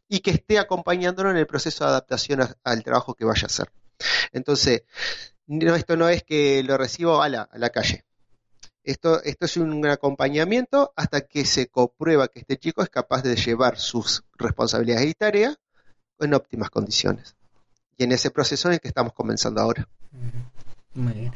y 0.09 0.21
que 0.21 0.33
esté 0.33 0.59
acompañándolo 0.59 1.31
en 1.31 1.37
el 1.37 1.47
proceso 1.47 1.85
de 1.85 1.91
adaptación 1.91 2.41
al 2.63 2.83
trabajo 2.83 3.15
que 3.15 3.25
vaya 3.25 3.45
a 3.45 3.47
hacer. 3.47 3.71
Entonces, 4.33 4.83
no, 5.47 5.75
esto 5.77 5.97
no 5.97 6.09
es 6.09 6.23
que 6.25 6.63
lo 6.63 6.77
recibo 6.77 7.23
a 7.23 7.29
la 7.29 7.71
calle. 7.71 8.05
Esto, 8.85 9.23
esto 9.23 9.47
es 9.47 9.57
un 9.57 9.87
acompañamiento 9.87 10.93
hasta 10.95 11.23
que 11.23 11.47
se 11.47 11.69
comprueba 11.69 12.29
que 12.29 12.41
este 12.41 12.59
chico 12.59 12.83
es 12.83 12.91
capaz 12.91 13.23
de 13.23 13.35
llevar 13.35 13.79
sus 13.79 14.25
responsabilidades 14.37 15.09
y 15.09 15.15
tareas 15.15 15.57
en 16.21 16.35
óptimas 16.35 16.69
condiciones. 16.69 17.35
Y 17.97 18.05
en 18.05 18.13
ese 18.13 18.31
proceso 18.31 18.69
en 18.69 18.75
el 18.75 18.81
que 18.81 18.89
estamos 18.89 19.15
comenzando 19.15 19.63
ahora. 19.63 19.89
Muy 20.93 21.13
bien. 21.15 21.33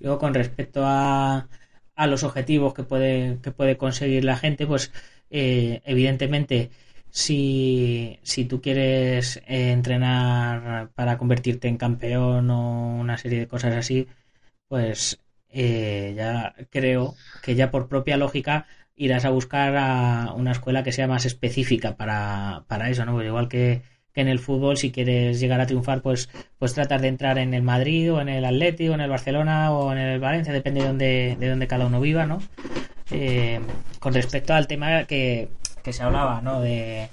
Luego, 0.00 0.18
con 0.18 0.32
respecto 0.32 0.82
a, 0.84 1.48
a 1.94 2.06
los 2.06 2.22
objetivos 2.22 2.72
que 2.72 2.84
puede, 2.84 3.38
que 3.42 3.50
puede 3.50 3.76
conseguir 3.76 4.24
la 4.24 4.36
gente, 4.36 4.66
pues 4.66 4.90
eh, 5.30 5.82
evidentemente 5.84 6.70
si, 7.10 8.18
si 8.22 8.44
tú 8.44 8.60
quieres 8.62 9.38
eh, 9.46 9.72
entrenar 9.72 10.90
para 10.94 11.18
convertirte 11.18 11.68
en 11.68 11.76
campeón 11.76 12.50
o 12.50 12.98
una 12.98 13.18
serie 13.18 13.40
de 13.40 13.48
cosas 13.48 13.74
así, 13.74 14.08
pues 14.68 15.20
eh, 15.50 16.14
ya 16.16 16.54
creo 16.70 17.14
que 17.42 17.54
ya 17.54 17.70
por 17.70 17.88
propia 17.88 18.16
lógica 18.16 18.66
irás 18.96 19.24
a 19.24 19.30
buscar 19.30 19.76
a 19.76 20.32
una 20.34 20.52
escuela 20.52 20.82
que 20.82 20.92
sea 20.92 21.06
más 21.06 21.24
específica 21.24 21.96
para, 21.96 22.64
para 22.66 22.90
eso, 22.90 23.04
¿no? 23.04 23.12
Pues 23.14 23.26
igual 23.26 23.48
que, 23.48 23.82
que, 24.12 24.20
en 24.20 24.28
el 24.28 24.40
fútbol, 24.40 24.76
si 24.76 24.90
quieres 24.90 25.40
llegar 25.40 25.60
a 25.60 25.66
triunfar, 25.66 26.02
pues, 26.02 26.28
pues 26.58 26.74
tratar 26.74 27.00
de 27.00 27.08
entrar 27.08 27.38
en 27.38 27.54
el 27.54 27.62
Madrid 27.62 28.12
o 28.12 28.20
en 28.20 28.28
el 28.28 28.44
Atleti 28.44 28.88
o 28.88 28.94
en 28.94 29.00
el 29.00 29.10
Barcelona 29.10 29.72
o 29.72 29.92
en 29.92 29.98
el 29.98 30.20
Valencia, 30.20 30.52
depende 30.52 30.80
de 30.80 30.86
donde, 30.86 31.36
de 31.38 31.48
donde 31.48 31.68
cada 31.68 31.86
uno 31.86 32.00
viva, 32.00 32.26
¿no? 32.26 32.42
Eh, 33.10 33.60
con 34.00 34.12
respecto 34.12 34.52
al 34.52 34.66
tema 34.66 35.04
que, 35.04 35.48
que 35.82 35.92
se 35.92 36.02
hablaba, 36.02 36.42
¿no? 36.42 36.60
De, 36.60 37.08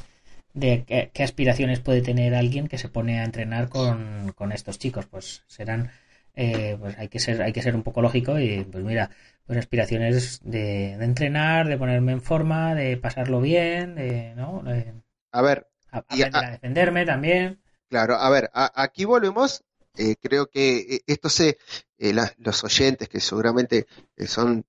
de 0.54 0.84
qué, 0.86 1.12
qué, 1.14 1.24
aspiraciones 1.24 1.80
puede 1.80 2.02
tener 2.02 2.34
alguien 2.34 2.68
que 2.68 2.80
se 2.80 2.90
pone 2.90 3.20
a 3.20 3.26
entrenar 3.26 3.70
con, 3.70 4.34
con 4.36 4.52
estos 4.52 4.80
chicos, 4.80 5.06
pues 5.06 5.44
serán 5.48 5.92
eh, 6.36 6.78
pues 6.80 6.98
hay 6.98 7.08
que 7.08 7.20
ser 7.20 7.42
hay 7.42 7.54
que 7.54 7.62
ser 7.62 7.76
un 7.76 7.84
poco 7.84 8.02
lógico 8.02 8.40
y 8.40 8.64
pues 8.64 8.84
mira 8.84 9.10
pues 9.46 9.60
aspiraciones 9.60 10.42
de, 10.44 10.98
de 10.98 11.06
entrenar 11.06 11.68
de 11.68 11.78
ponerme 11.78 12.14
en 12.14 12.22
forma 12.22 12.76
de 12.76 12.98
pasarlo 12.98 13.42
bien 13.42 13.96
de 13.96 14.34
no 14.36 14.62
de, 14.64 14.94
a 15.32 15.42
ver 15.42 15.68
a, 15.92 16.00
aprender 16.00 16.36
a, 16.36 16.40
a, 16.40 16.52
defenderme 16.52 17.06
también. 17.06 17.62
Claro 17.90 18.16
a 18.16 18.30
ver 18.30 18.50
a, 18.54 18.72
aquí 18.82 19.06
volvemos 19.06 19.64
eh, 19.98 20.16
creo 20.22 20.48
que 20.48 20.78
eh, 20.78 21.02
esto 21.08 21.30
se 21.30 21.58
eh, 21.98 22.14
la, 22.14 22.34
los 22.40 22.64
oyentes 22.64 23.08
que 23.08 23.20
seguramente 23.20 23.88
eh, 24.18 24.28
son 24.28 24.66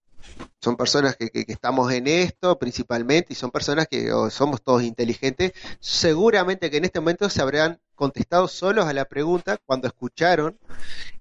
son 0.60 0.76
personas 0.76 1.16
que, 1.16 1.30
que, 1.30 1.44
que, 1.44 1.52
estamos 1.52 1.92
en 1.92 2.06
esto 2.08 2.58
principalmente 2.58 3.32
y 3.32 3.36
son 3.36 3.50
personas 3.50 3.86
que 3.88 4.12
oh, 4.12 4.30
somos 4.30 4.62
todos 4.62 4.82
inteligentes, 4.82 5.52
seguramente 5.80 6.70
que 6.70 6.78
en 6.78 6.84
este 6.84 7.00
momento 7.00 7.30
se 7.30 7.42
habrán 7.42 7.80
contestado 7.96 8.46
solos 8.46 8.86
a 8.86 8.92
la 8.92 9.06
pregunta 9.06 9.58
cuando 9.64 9.88
escucharon 9.88 10.58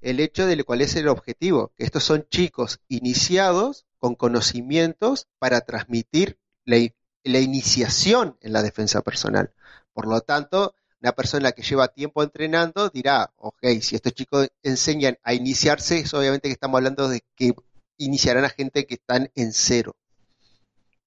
el 0.01 0.19
hecho 0.19 0.45
de 0.45 0.63
cuál 0.63 0.81
es 0.81 0.95
el 0.95 1.07
objetivo, 1.07 1.71
que 1.75 1.83
estos 1.83 2.03
son 2.03 2.27
chicos 2.29 2.79
iniciados 2.87 3.85
con 3.97 4.13
conocimientos 4.15 5.27
para 5.39 5.61
transmitir 5.61 6.37
la, 6.65 6.77
la 7.23 7.39
iniciación 7.39 8.37
en 8.41 8.53
la 8.53 8.61
defensa 8.61 9.01
personal. 9.01 9.51
Por 9.93 10.07
lo 10.07 10.21
tanto, 10.21 10.75
una 11.01 11.13
persona 11.13 11.51
que 11.51 11.63
lleva 11.63 11.87
tiempo 11.87 12.21
entrenando 12.21 12.89
dirá, 12.89 13.31
ok, 13.37 13.65
si 13.81 13.95
estos 13.95 14.13
chicos 14.13 14.49
enseñan 14.63 15.17
a 15.23 15.33
iniciarse, 15.33 15.99
es 15.99 16.13
obviamente 16.13 16.49
que 16.49 16.53
estamos 16.53 16.77
hablando 16.77 17.09
de 17.09 17.21
que 17.35 17.53
iniciarán 17.97 18.45
a 18.45 18.49
gente 18.49 18.85
que 18.85 18.95
están 18.95 19.31
en 19.35 19.53
cero, 19.53 19.95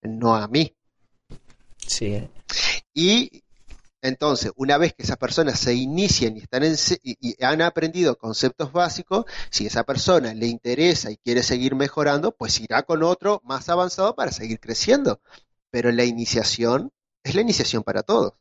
no 0.03 0.35
a 0.35 0.49
mí. 0.49 0.75
Sí. 1.87 2.29
Y 2.95 3.43
entonces, 4.03 4.53
una 4.57 4.79
vez 4.79 4.93
que 4.95 5.03
esas 5.03 5.17
personas 5.17 5.59
se 5.59 5.75
inician 5.75 6.37
y, 6.37 6.41
están 6.41 6.63
en, 6.63 6.75
y, 7.03 7.17
y, 7.21 7.45
han 7.45 7.63
aprendido 7.63 8.17
conceptos 8.17 8.73
básicos, 8.73 9.25
si 9.51 9.67
esa 9.67 9.85
persona 9.85 10.35
le 10.35 10.47
interesa 10.47 11.11
y 11.11 11.17
quiere 11.17 11.43
seguir 11.43 11.75
mejorando, 11.75 12.33
pues 12.33 12.61
irá 12.61 12.83
con 12.85 13.03
otro 13.03 13.41
más 13.45 13.69
avanzado 13.69 14.15
para 14.15 14.31
seguir 14.31 14.61
creciendo. 14.61 15.21
Pero 15.71 15.91
la 15.91 16.05
iniciación 16.05 16.93
es 17.25 17.35
la 17.35 17.41
iniciación 17.41 17.83
para 17.83 18.03
todos. 18.03 18.35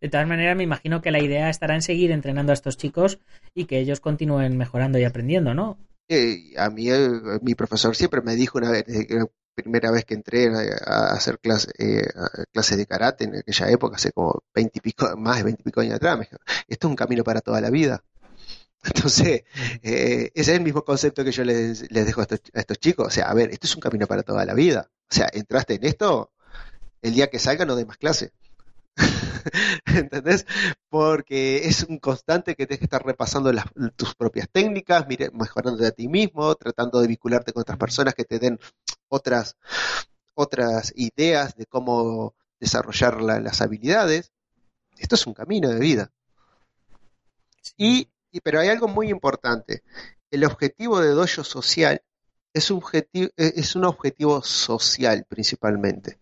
De 0.00 0.08
todas 0.08 0.26
maneras, 0.26 0.56
me 0.56 0.62
imagino 0.62 1.02
que 1.02 1.10
la 1.10 1.22
idea 1.22 1.50
estará 1.50 1.74
en 1.74 1.82
seguir 1.82 2.10
entrenando 2.10 2.52
a 2.52 2.54
estos 2.54 2.76
chicos 2.76 3.18
y 3.54 3.66
que 3.66 3.78
ellos 3.78 4.00
continúen 4.00 4.56
mejorando 4.56 4.98
y 4.98 5.04
aprendiendo, 5.04 5.52
¿no? 5.52 5.78
Eh, 6.08 6.52
a 6.56 6.70
mí, 6.70 6.90
eh, 6.90 7.08
mi 7.42 7.54
profesor 7.54 7.96
siempre 7.96 8.22
me 8.22 8.36
dijo 8.36 8.58
una 8.58 8.70
vez, 8.70 8.84
la 8.88 9.26
primera 9.54 9.90
vez 9.90 10.04
que 10.04 10.14
entré 10.14 10.48
a, 10.48 11.12
hacer 11.12 11.38
clase, 11.38 11.70
eh, 11.78 12.06
clase 12.52 12.76
de 12.76 12.86
karate 12.86 13.24
en 13.24 13.36
aquella 13.36 13.70
época, 13.70 13.96
hace 13.96 14.12
como 14.12 14.42
20 14.54 14.78
y 14.78 14.80
pico, 14.80 15.16
más 15.16 15.38
de 15.38 15.44
20 15.44 15.62
y 15.62 15.64
pico 15.64 15.80
años 15.80 15.94
atrás, 15.94 16.18
me 16.18 16.24
dijo, 16.24 16.36
esto 16.68 16.86
es 16.86 16.90
un 16.90 16.96
camino 16.96 17.24
para 17.24 17.40
toda 17.40 17.60
la 17.60 17.70
vida. 17.70 18.02
Entonces, 18.84 19.44
eh, 19.82 20.30
ese 20.34 20.52
es 20.52 20.58
el 20.58 20.60
mismo 20.60 20.84
concepto 20.84 21.24
que 21.24 21.32
yo 21.32 21.44
les, 21.44 21.90
les 21.90 22.06
dejo 22.06 22.20
a 22.20 22.24
estos, 22.24 22.40
a 22.52 22.60
estos, 22.60 22.78
chicos. 22.78 23.06
O 23.06 23.10
sea, 23.10 23.30
a 23.30 23.34
ver, 23.34 23.50
esto 23.50 23.66
es 23.66 23.74
un 23.74 23.80
camino 23.80 24.06
para 24.06 24.22
toda 24.22 24.44
la 24.44 24.54
vida. 24.54 24.90
O 25.10 25.14
sea, 25.14 25.28
entraste 25.32 25.74
en 25.74 25.84
esto, 25.84 26.32
el 27.00 27.14
día 27.14 27.28
que 27.28 27.38
salga 27.38 27.64
no 27.64 27.76
de 27.76 27.86
más 27.86 27.96
clase. 27.96 28.32
¿Entendés? 29.86 30.46
Porque 30.88 31.66
es 31.66 31.84
un 31.84 31.98
constante 31.98 32.54
que 32.54 32.66
tienes 32.66 32.80
que 32.80 32.86
estar 32.86 33.04
repasando 33.04 33.52
las, 33.52 33.66
tus 33.96 34.14
propias 34.14 34.48
técnicas, 34.50 35.06
mire, 35.08 35.30
mejorando 35.32 35.86
a 35.86 35.90
ti 35.90 36.08
mismo, 36.08 36.54
tratando 36.54 37.00
de 37.00 37.08
vincularte 37.08 37.52
con 37.52 37.62
otras 37.62 37.78
personas 37.78 38.14
que 38.14 38.24
te 38.24 38.38
den 38.38 38.58
otras, 39.08 39.56
otras 40.34 40.92
ideas 40.96 41.56
de 41.56 41.66
cómo 41.66 42.34
desarrollar 42.60 43.20
la, 43.22 43.40
las 43.40 43.60
habilidades. 43.60 44.32
Esto 44.98 45.16
es 45.16 45.26
un 45.26 45.34
camino 45.34 45.68
de 45.68 45.80
vida. 45.80 46.12
Y, 47.76 48.08
y, 48.30 48.40
pero 48.40 48.60
hay 48.60 48.68
algo 48.68 48.88
muy 48.88 49.08
importante. 49.08 49.82
El 50.30 50.44
objetivo 50.44 51.00
de 51.00 51.08
dojo 51.08 51.44
social 51.44 52.02
es 52.52 52.70
un 52.70 52.78
objetivo, 52.78 53.30
es 53.36 53.74
un 53.74 53.84
objetivo 53.84 54.42
social 54.42 55.26
principalmente 55.28 56.20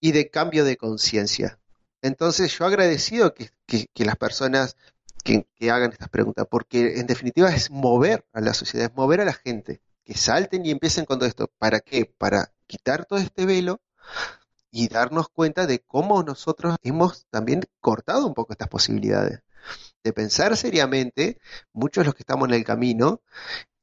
y 0.00 0.12
de 0.12 0.30
cambio 0.30 0.64
de 0.64 0.76
conciencia. 0.76 1.59
Entonces 2.02 2.56
yo 2.56 2.64
agradecido 2.64 3.34
que, 3.34 3.50
las 3.96 4.16
personas 4.16 4.76
que, 5.24 5.46
que, 5.56 5.70
hagan 5.70 5.92
estas 5.92 6.08
preguntas, 6.08 6.46
porque 6.50 6.98
en 6.98 7.06
definitiva 7.06 7.50
es 7.50 7.70
mover 7.70 8.24
a 8.32 8.40
la 8.40 8.54
sociedad, 8.54 8.90
es 8.90 8.96
mover 8.96 9.20
a 9.20 9.24
la 9.24 9.34
gente, 9.34 9.80
que 10.04 10.14
salten 10.14 10.64
y 10.64 10.70
empiecen 10.70 11.04
con 11.04 11.18
todo 11.18 11.28
esto. 11.28 11.50
¿Para 11.58 11.80
qué? 11.80 12.06
Para 12.06 12.52
quitar 12.66 13.04
todo 13.04 13.18
este 13.18 13.46
velo 13.46 13.80
y 14.70 14.88
darnos 14.88 15.28
cuenta 15.28 15.66
de 15.66 15.80
cómo 15.80 16.22
nosotros 16.22 16.76
hemos 16.82 17.26
también 17.30 17.62
cortado 17.80 18.26
un 18.26 18.34
poco 18.34 18.52
estas 18.52 18.68
posibilidades. 18.68 19.40
De 20.02 20.12
pensar 20.12 20.56
seriamente, 20.56 21.38
muchos 21.72 22.02
de 22.02 22.06
los 22.06 22.14
que 22.14 22.22
estamos 22.22 22.48
en 22.48 22.54
el 22.54 22.64
camino, 22.64 23.20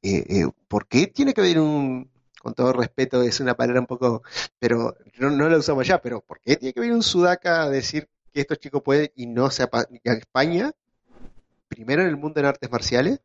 eh, 0.02 0.24
eh, 0.28 0.50
¿por 0.66 0.88
qué 0.88 1.06
tiene 1.06 1.34
que 1.34 1.40
haber 1.40 1.60
un, 1.60 2.10
con 2.40 2.54
todo 2.54 2.72
respeto, 2.72 3.22
es 3.22 3.40
una 3.40 3.54
palabra 3.54 3.80
un 3.80 3.86
poco, 3.86 4.22
pero 4.58 4.96
no, 5.18 5.30
no 5.30 5.48
la 5.48 5.58
usamos 5.58 5.86
ya, 5.86 6.00
pero 6.00 6.20
¿por 6.20 6.40
qué 6.40 6.56
tiene 6.56 6.72
que 6.72 6.80
venir 6.80 6.94
un 6.94 7.02
sudaca 7.02 7.62
a 7.62 7.70
decir 7.70 8.08
que 8.32 8.40
estos 8.40 8.58
chicos 8.58 8.82
pueden 8.82 9.10
y 9.16 9.26
no 9.26 9.50
se 9.50 9.64
a 9.64 9.68
España? 10.04 10.72
Primero 11.68 12.02
en 12.02 12.08
el 12.08 12.16
mundo 12.16 12.40
en 12.40 12.46
artes 12.46 12.70
marciales. 12.70 13.20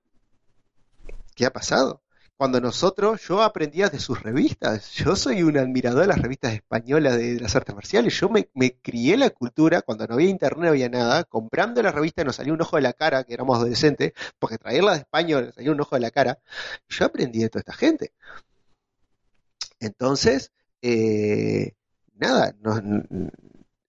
¿Qué 1.36 1.45
ha 1.45 1.54
pasado? 1.54 2.04
Cuando 2.36 2.60
nosotros, 2.60 3.21
yo 3.28 3.41
aprendía 3.41 3.89
de 3.89 3.99
sus 3.99 4.21
revistas, 4.21 4.91
yo 4.91 5.15
soy 5.15 5.43
un 5.43 5.58
admirador 5.58 6.02
de 6.02 6.08
las 6.08 6.19
revistas 6.19 6.54
españolas 6.54 7.15
de, 7.15 7.39
las 7.39 7.56
artes 7.56 7.73
marciales, 7.73 8.19
yo 8.19 8.28
me, 8.30 8.47
crié 8.82 9.17
la 9.17 9.30
cultura, 9.30 9.82
cuando 9.82 10.08
no 10.08 10.15
había 10.15 10.30
internet, 10.30 10.63
no 10.63 10.69
había 10.69 10.89
nada, 10.89 11.23
comprando 11.23 11.82
la 11.82 11.91
revista 11.91 12.23
nos 12.23 12.36
salía 12.36 12.54
un 12.54 12.62
ojo 12.62 12.76
de 12.76 12.82
la 12.82 12.93
cara, 12.93 13.23
que 13.23 13.34
éramos 13.34 13.58
adolescentes, 13.58 14.13
porque 14.39 14.58
traerla 14.58 14.93
de 14.93 14.97
España 14.99 15.41
nos 15.41 15.56
salía 15.56 15.71
un 15.71 15.80
ojo 15.80 15.95
de 15.95 16.02
la 16.02 16.12
cara, 16.12 16.39
yo 16.89 17.06
aprendí 17.06 17.39
de 17.39 17.49
toda 17.49 17.62
esta 17.62 17.73
gente. 17.73 18.12
Entonces, 19.83 20.51
eh, 20.81 21.73
nada, 22.15 22.55
nos, 22.61 22.81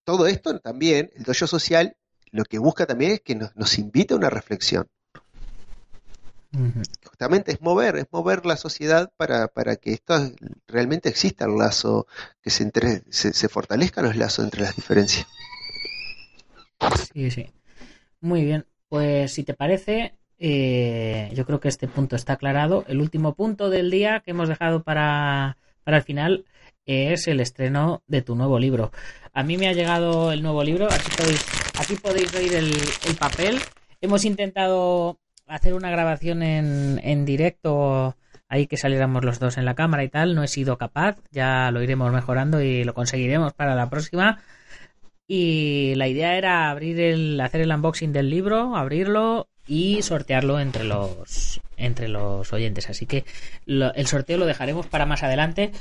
todo 0.04 0.26
esto 0.26 0.58
también, 0.60 1.10
el 1.14 1.22
dojo 1.22 1.46
social, 1.46 1.96
lo 2.30 2.44
que 2.44 2.58
busca 2.58 2.86
también 2.86 3.12
es 3.12 3.20
que 3.20 3.34
nos, 3.34 3.54
nos 3.56 3.78
invite 3.78 4.14
a 4.14 4.16
una 4.16 4.30
reflexión. 4.30 4.88
Uh 6.52 6.58
-huh. 6.58 6.82
Justamente 7.04 7.52
es 7.52 7.60
mover, 7.60 7.96
es 7.96 8.06
mover 8.10 8.46
la 8.46 8.56
sociedad 8.56 9.12
para, 9.16 9.48
para 9.48 9.76
que 9.76 9.92
esto 9.92 10.14
realmente 10.66 11.08
exista 11.08 11.46
el 11.46 11.56
lazo, 11.56 12.06
que 12.42 12.50
se, 12.50 12.62
entre, 12.62 13.02
se, 13.10 13.32
se 13.32 13.48
fortalezcan 13.48 14.04
los 14.04 14.16
lazos 14.16 14.44
entre 14.44 14.62
las 14.62 14.76
diferencias. 14.76 15.26
Sí, 17.12 17.30
sí. 17.30 17.46
Muy 18.20 18.44
bien. 18.44 18.66
Pues 18.88 19.32
si 19.32 19.42
te 19.42 19.54
parece, 19.54 20.18
eh, 20.38 21.30
yo 21.34 21.46
creo 21.46 21.60
que 21.60 21.68
este 21.68 21.88
punto 21.88 22.16
está 22.16 22.34
aclarado. 22.34 22.84
El 22.86 23.00
último 23.00 23.34
punto 23.34 23.70
del 23.70 23.90
día 23.90 24.20
que 24.20 24.32
hemos 24.32 24.48
dejado 24.48 24.82
para, 24.82 25.56
para 25.84 25.98
el 25.98 26.02
final 26.02 26.44
es 26.86 27.28
el 27.28 27.40
estreno 27.40 28.02
de 28.06 28.22
tu 28.22 28.34
nuevo 28.34 28.58
libro. 28.58 28.90
A 29.32 29.42
mí 29.42 29.56
me 29.56 29.68
ha 29.68 29.72
llegado 29.72 30.32
el 30.32 30.42
nuevo 30.42 30.62
libro, 30.62 30.86
aquí 30.86 31.10
podéis, 31.16 31.46
aquí 31.78 31.94
podéis 31.96 32.34
oír 32.34 32.54
el, 32.54 32.72
el 33.06 33.16
papel. 33.16 33.58
Hemos 34.00 34.24
intentado 34.24 35.18
hacer 35.46 35.74
una 35.74 35.90
grabación 35.90 36.42
en, 36.42 37.00
en 37.02 37.24
directo, 37.24 38.16
ahí 38.48 38.66
que 38.66 38.76
saliéramos 38.76 39.24
los 39.24 39.38
dos 39.38 39.58
en 39.58 39.64
la 39.64 39.74
cámara 39.74 40.04
y 40.04 40.08
tal, 40.08 40.34
no 40.34 40.42
he 40.42 40.48
sido 40.48 40.78
capaz, 40.78 41.18
ya 41.30 41.70
lo 41.70 41.82
iremos 41.82 42.12
mejorando 42.12 42.60
y 42.60 42.84
lo 42.84 42.94
conseguiremos 42.94 43.52
para 43.52 43.74
la 43.74 43.90
próxima. 43.90 44.40
Y 45.26 45.94
la 45.96 46.06
idea 46.06 46.36
era 46.36 46.70
abrir 46.70 47.00
el, 47.00 47.40
hacer 47.40 47.62
el 47.62 47.72
unboxing 47.72 48.12
del 48.12 48.28
libro, 48.28 48.76
abrirlo 48.76 49.48
y 49.66 50.02
sortearlo 50.02 50.60
entre 50.60 50.84
los 50.84 51.60
entre 51.76 52.08
los 52.08 52.52
oyentes. 52.52 52.88
Así 52.90 53.06
que 53.06 53.24
lo, 53.66 53.92
el 53.94 54.06
sorteo 54.06 54.38
lo 54.38 54.46
dejaremos 54.46 54.86
para 54.86 55.06
más 55.06 55.22
adelante, 55.22 55.72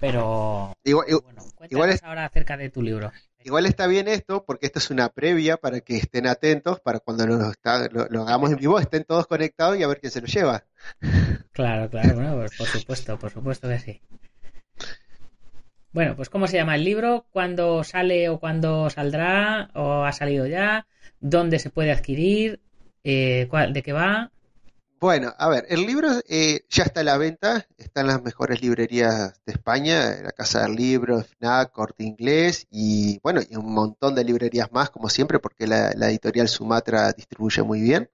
pero 0.00 0.72
igual, 0.84 1.06
bueno, 1.24 1.42
igual 1.70 1.90
es, 1.90 2.02
ahora 2.02 2.24
acerca 2.24 2.56
de 2.56 2.70
tu 2.70 2.82
libro. 2.82 3.12
Igual 3.44 3.66
está 3.66 3.86
bien 3.88 4.06
esto, 4.06 4.44
porque 4.44 4.66
esto 4.66 4.78
es 4.78 4.90
una 4.90 5.08
previa 5.08 5.56
para 5.56 5.80
que 5.80 5.96
estén 5.96 6.26
atentos, 6.26 6.80
para 6.80 7.00
cuando 7.00 7.26
lo, 7.26 7.50
está, 7.50 7.88
lo, 7.88 8.06
lo, 8.08 8.22
hagamos 8.22 8.50
en 8.52 8.56
vivo 8.58 8.78
estén 8.78 9.04
todos 9.04 9.26
conectados 9.26 9.76
y 9.78 9.82
a 9.82 9.88
ver 9.88 9.98
quién 10.00 10.12
se 10.12 10.20
lo 10.20 10.26
lleva. 10.26 10.64
Claro, 11.52 11.90
claro, 11.90 12.14
bueno, 12.14 12.36
pues 12.36 12.56
por 12.56 12.66
supuesto, 12.66 13.18
por 13.18 13.30
supuesto 13.30 13.68
que 13.68 13.78
sí. 13.78 14.00
Bueno, 15.92 16.16
pues 16.16 16.30
¿cómo 16.30 16.46
se 16.46 16.56
llama 16.56 16.76
el 16.76 16.84
libro? 16.84 17.26
¿Cuándo 17.30 17.84
sale 17.84 18.30
o 18.30 18.40
cuándo 18.40 18.88
saldrá? 18.88 19.70
¿O 19.74 20.04
ha 20.04 20.12
salido 20.12 20.46
ya? 20.46 20.86
¿Dónde 21.20 21.58
se 21.58 21.68
puede 21.68 21.92
adquirir? 21.92 22.60
Eh, 23.04 23.46
¿cuál- 23.50 23.72
¿De 23.72 23.82
qué 23.82 23.92
va? 23.92 24.30
Bueno, 25.00 25.34
a 25.36 25.48
ver, 25.48 25.66
el 25.68 25.84
libro 25.84 26.08
eh, 26.28 26.60
ya 26.70 26.84
está 26.84 27.00
a 27.00 27.04
la 27.04 27.16
venta, 27.18 27.66
está 27.76 28.02
en 28.02 28.06
las 28.06 28.22
mejores 28.22 28.62
librerías 28.62 29.34
de 29.44 29.52
España, 29.52 30.14
la 30.22 30.30
Casa 30.30 30.62
del 30.62 30.76
Libro, 30.76 31.18
FNAC, 31.24 31.72
Corte 31.72 32.04
Inglés 32.04 32.68
y 32.70 33.18
bueno, 33.20 33.40
y 33.48 33.56
un 33.56 33.72
montón 33.74 34.14
de 34.14 34.22
librerías 34.22 34.70
más, 34.70 34.90
como 34.90 35.08
siempre, 35.08 35.40
porque 35.40 35.66
la, 35.66 35.90
la 35.96 36.08
editorial 36.08 36.46
Sumatra 36.48 37.12
distribuye 37.12 37.64
muy 37.64 37.80
bien. 37.80 38.08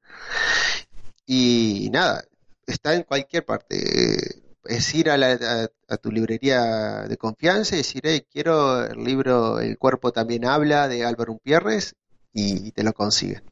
Y 1.26 1.90
nada, 1.92 2.24
está 2.66 2.94
en 2.94 3.02
cualquier 3.02 3.44
parte. 3.44 4.42
Es 4.64 4.94
ir 4.94 5.10
a, 5.10 5.16
la- 5.18 5.68
tu 6.00 6.10
librería 6.10 7.02
de 7.08 7.16
confianza 7.18 7.74
y 7.74 7.78
decir, 7.78 8.02
hey, 8.04 8.24
quiero 8.30 8.84
el 8.86 9.02
libro 9.04 9.60
El 9.60 9.76
cuerpo 9.78 10.12
también 10.12 10.44
habla 10.46 10.88
de 10.88 11.04
Álvaro 11.04 11.32
Umpierres 11.32 11.94
y 12.32 12.72
te 12.72 12.82
lo 12.82 12.92
consiguen. 12.94 13.42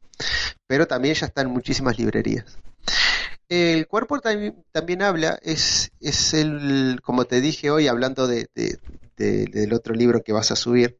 Pero 0.66 0.86
también 0.86 1.14
ya 1.14 1.26
está 1.26 1.42
en 1.42 1.50
muchísimas 1.50 1.98
librerías. 1.98 2.58
El 3.48 3.86
cuerpo 3.86 4.20
también, 4.20 5.02
habla, 5.02 5.38
es, 5.42 5.92
es 6.00 6.34
el, 6.34 7.00
como 7.02 7.26
te 7.26 7.40
dije 7.40 7.70
hoy, 7.70 7.86
hablando 7.86 8.26
de- 8.26 8.48
del 9.16 9.72
otro 9.72 9.94
libro 9.94 10.22
que 10.22 10.32
vas 10.32 10.50
a 10.50 10.56
subir, 10.56 10.98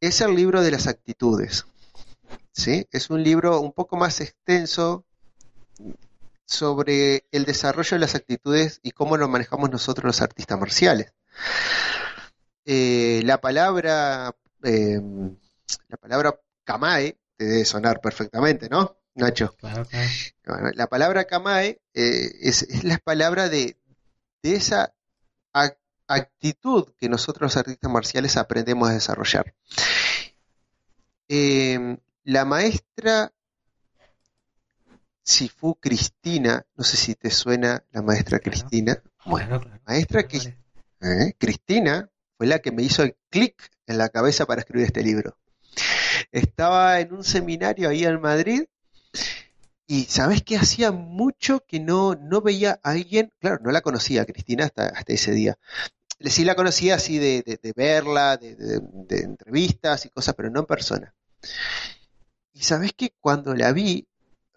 es 0.00 0.20
el 0.20 0.34
libro 0.34 0.62
de 0.62 0.70
las 0.72 0.86
actitudes. 0.88 1.66
¿sí? 2.52 2.86
Es 2.90 3.10
un 3.10 3.22
libro 3.22 3.60
un 3.60 3.72
poco 3.72 3.96
más 3.96 4.20
extenso 4.20 5.04
sobre 6.44 7.24
el 7.32 7.44
desarrollo 7.44 7.90
de 7.96 7.98
las 8.00 8.14
actitudes 8.14 8.80
y 8.82 8.92
cómo 8.92 9.16
lo 9.16 9.28
manejamos 9.28 9.70
nosotros 9.70 10.04
los 10.04 10.22
artistas 10.22 10.58
marciales. 10.58 11.12
Eh, 12.64 13.20
la 13.24 13.40
palabra, 13.40 14.34
eh, 14.62 15.00
la 15.88 15.96
palabra 15.96 16.38
kamae 16.64 17.16
te 17.36 17.44
debe 17.44 17.64
sonar 17.64 18.00
perfectamente, 18.00 18.68
¿no, 18.68 18.96
Nacho? 19.14 19.54
Claro, 19.56 19.84
claro. 19.86 20.08
Bueno, 20.46 20.70
la 20.74 20.86
palabra 20.86 21.24
kamae 21.24 21.80
eh, 21.94 22.30
es, 22.40 22.62
es 22.62 22.84
la 22.84 22.98
palabra 22.98 23.48
de, 23.48 23.76
de 24.42 24.54
esa 24.54 24.94
ac- 25.52 25.78
actitud 26.08 26.92
que 26.98 27.08
nosotros 27.08 27.42
los 27.52 27.56
artistas 27.56 27.90
marciales 27.90 28.36
aprendemos 28.36 28.88
a 28.88 28.94
desarrollar. 28.94 29.54
Eh, 31.28 31.98
la 32.24 32.44
maestra 32.44 33.32
Sifu 35.22 35.74
Cristina, 35.80 36.64
no 36.76 36.84
sé 36.84 36.96
si 36.96 37.14
te 37.16 37.30
suena 37.30 37.82
la 37.90 38.02
maestra 38.02 38.38
Claro. 38.38 38.50
Cristina. 38.52 39.02
Bueno, 39.24 39.60
maestra 39.84 40.22
vale. 40.22 40.56
¿eh? 41.00 41.34
Cristina 41.38 42.08
fue 42.36 42.46
la 42.46 42.60
que 42.60 42.70
me 42.70 42.82
hizo 42.82 43.02
el 43.02 43.16
clic 43.28 43.70
en 43.86 43.98
la 43.98 44.08
cabeza 44.08 44.46
para 44.46 44.60
escribir 44.60 44.86
este 44.86 45.02
libro. 45.02 45.36
Estaba 46.32 47.00
en 47.00 47.12
un 47.12 47.24
seminario 47.24 47.88
ahí 47.88 48.04
en 48.04 48.20
Madrid 48.20 48.64
y 49.86 50.04
sabes 50.04 50.42
que 50.42 50.56
hacía 50.56 50.90
mucho 50.90 51.64
que 51.66 51.78
no, 51.78 52.16
no 52.16 52.40
veía 52.40 52.80
a 52.82 52.90
alguien, 52.90 53.32
claro, 53.38 53.60
no 53.62 53.70
la 53.70 53.82
conocía 53.82 54.24
Cristina 54.24 54.64
hasta, 54.64 54.92
ese 55.06 55.30
día. 55.32 55.58
Sí 56.20 56.44
la 56.44 56.56
conocía 56.56 56.96
así 56.96 57.18
de, 57.18 57.72
verla, 57.76 58.36
de, 58.36 58.80
entrevistas 59.08 60.06
y 60.06 60.10
cosas, 60.10 60.34
pero 60.34 60.50
no 60.50 60.60
en 60.60 60.66
persona. 60.66 61.14
Y 62.52 62.62
sabes 62.62 62.94
que 62.94 63.12
cuando 63.20 63.54
la 63.54 63.72
vi, 63.72 64.08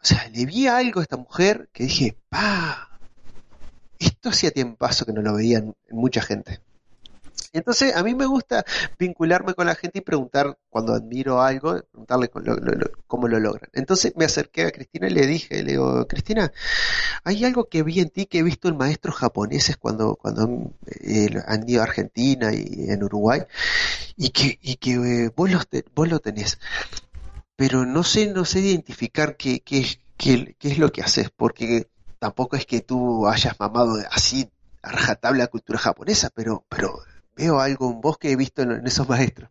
o 0.02 0.06
sea, 0.06 0.28
le 0.30 0.46
vi 0.46 0.68
algo 0.68 1.00
a 1.00 1.04
esta 1.04 1.18
mujer 1.18 1.70
que 1.74 1.84
dije, 1.84 2.18
pa, 2.30 3.00
esto 4.00 4.30
hacía 4.30 4.52
tiempazo 4.52 5.06
que 5.06 5.14
no 5.14 5.22
lo 5.22 5.36
veía 5.36 5.60
en, 5.60 5.76
en 5.88 5.98
mucha 5.98 6.22
gente. 6.22 6.62
Entonces, 7.52 7.96
a 7.96 8.04
mí 8.04 8.14
me 8.14 8.26
gusta 8.26 8.64
vincularme 8.98 9.54
con 9.54 9.68
la 9.68 9.76
gente 9.76 10.00
y 10.00 10.02
preguntar, 10.02 10.58
cuando 10.70 10.94
admiro 10.94 11.42
algo, 11.42 11.82
preguntarle 11.92 12.30
cómo 13.08 13.28
lo 13.28 13.40
logran. 13.40 13.70
Entonces 13.74 14.14
me 14.16 14.26
acerqué 14.26 14.66
a 14.66 14.72
Cristina 14.72 15.08
y 15.08 15.12
le 15.12 15.26
dije, 15.26 15.64
le 15.64 15.72
digo, 15.72 16.08
Cristina, 16.08 16.52
hay 17.24 17.46
algo 17.46 17.66
que 17.66 17.84
vi 17.84 18.00
en 18.00 18.10
ti 18.10 18.26
que 18.26 18.40
he 18.40 18.44
visto 18.44 18.68
en 18.68 18.78
maestros 18.78 19.16
japoneses 19.16 19.78
cuando, 19.78 20.16
cuando 20.16 20.72
eh, 21.02 21.30
han 21.48 21.68
ido 21.68 21.82
a 21.82 21.86
Argentina 21.86 22.54
y 22.54 22.90
en 22.90 23.04
Uruguay, 23.04 23.42
y 24.16 24.30
que, 24.30 24.60
y 24.62 24.76
que 24.76 24.94
eh, 24.94 25.32
vos, 25.36 25.50
los 25.52 25.68
vos 25.96 26.08
lo 26.10 26.20
tenés. 26.20 26.60
Pero 27.56 27.86
no 27.86 28.04
sé, 28.04 28.28
no 28.28 28.46
sé 28.46 28.60
identificar 28.60 29.36
qué, 29.38 29.62
qué, 29.62 29.86
qué, 30.18 30.56
qué 30.58 30.70
es 30.70 30.78
lo 30.78 30.92
que 30.92 31.02
haces, 31.02 31.30
porque 31.36 31.88
tampoco 32.20 32.56
es 32.56 32.66
que 32.66 32.82
tú 32.82 33.28
hayas 33.28 33.60
mamado 33.60 33.98
así 34.12 34.50
a 34.82 34.92
rajatabla 34.92 35.46
la 35.46 35.48
cultura 35.48 35.80
japonesa, 35.80 36.30
pero, 36.34 36.66
pero 36.70 37.00
veo 37.40 37.60
algo 37.60 37.92
en 37.92 38.02
vos 38.02 38.18
que 38.18 38.32
he 38.32 38.36
visto 38.36 38.62
en, 38.64 38.86
esos 38.88 39.08
maestros. 39.10 39.50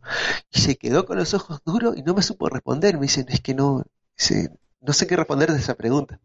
Y 0.53 0.61
se 0.61 0.77
quedó 0.77 1.07
con 1.07 1.19
los 1.19 1.35
ojos 1.35 1.61
duros 1.65 1.97
y 1.97 2.03
no 2.03 2.15
me 2.15 2.23
supo 2.23 2.49
responder. 2.49 2.97
Me 2.97 3.03
dicen, 3.03 3.27
es 3.29 3.41
que 3.41 3.55
no, 3.55 3.85
dice, 4.19 4.51
no 4.81 4.93
sé 4.93 5.07
qué 5.07 5.17
responder 5.17 5.53
de 5.53 5.59
esa 5.59 5.75
pregunta. 5.77 6.21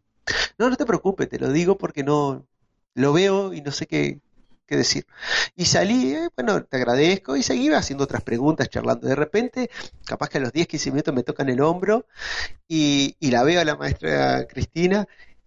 No, 0.58 0.70
no 0.70 0.76
te 0.76 0.86
preocupes, 0.86 1.28
te 1.28 1.38
lo 1.38 1.50
digo 1.52 1.78
porque 1.78 2.04
no 2.04 2.46
lo 2.94 3.12
veo 3.12 3.52
y 3.54 3.60
no 3.62 3.72
sé 3.72 3.86
qué, 3.86 4.20
qué 4.66 4.76
decir. 4.76 5.06
Y 5.56 5.66
salí, 5.66 6.14
eh, 6.14 6.28
bueno, 6.36 6.64
te 6.64 6.76
agradezco 6.76 7.36
y 7.36 7.42
seguí 7.42 7.70
haciendo 7.72 8.04
otras 8.04 8.22
preguntas, 8.22 8.68
charlando. 8.68 9.06
De 9.08 9.14
repente, 9.16 9.70
capaz 10.06 10.28
que 10.28 10.38
a 10.38 10.40
los 10.42 10.52
10, 10.52 10.66
15 10.68 10.90
minutos 10.90 11.14
me 11.14 11.22
tocan 11.24 11.48
el 11.48 11.60
hombro 11.60 12.06
y, 12.68 13.16
y 13.20 13.30
la 13.30 13.42
veo 13.44 13.60
a 13.60 13.64
la 13.64 13.76
maestra 13.76 14.46
Cristina 14.46 15.06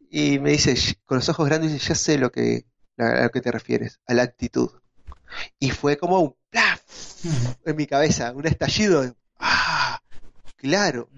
y 0.10 0.40
me 0.40 0.52
dice, 0.52 0.74
"Sh- 0.74 0.98
con 1.06 1.18
los 1.18 1.30
ojos 1.30 1.48
grandes, 1.48 1.74
dice, 1.74 1.90
ya 1.90 1.96
sé 1.96 2.18
lo 2.18 2.32
que, 2.32 2.66
a 2.98 3.24
lo 3.24 3.30
que 3.32 3.42
te 3.42 3.52
refieres, 3.52 4.00
a 4.08 4.14
la 4.14 4.24
actitud. 4.24 4.72
Y 5.60 5.72
fue 5.72 5.98
como 5.98 6.20
un 6.20 6.36
plaf 6.50 6.82
en 7.66 7.76
mi 7.76 7.86
cabeza, 7.88 8.32
un 8.34 8.46
estallido. 8.48 9.02
de, 9.02 9.14
¡Ah! 9.40 10.00
Claro. 10.56 11.10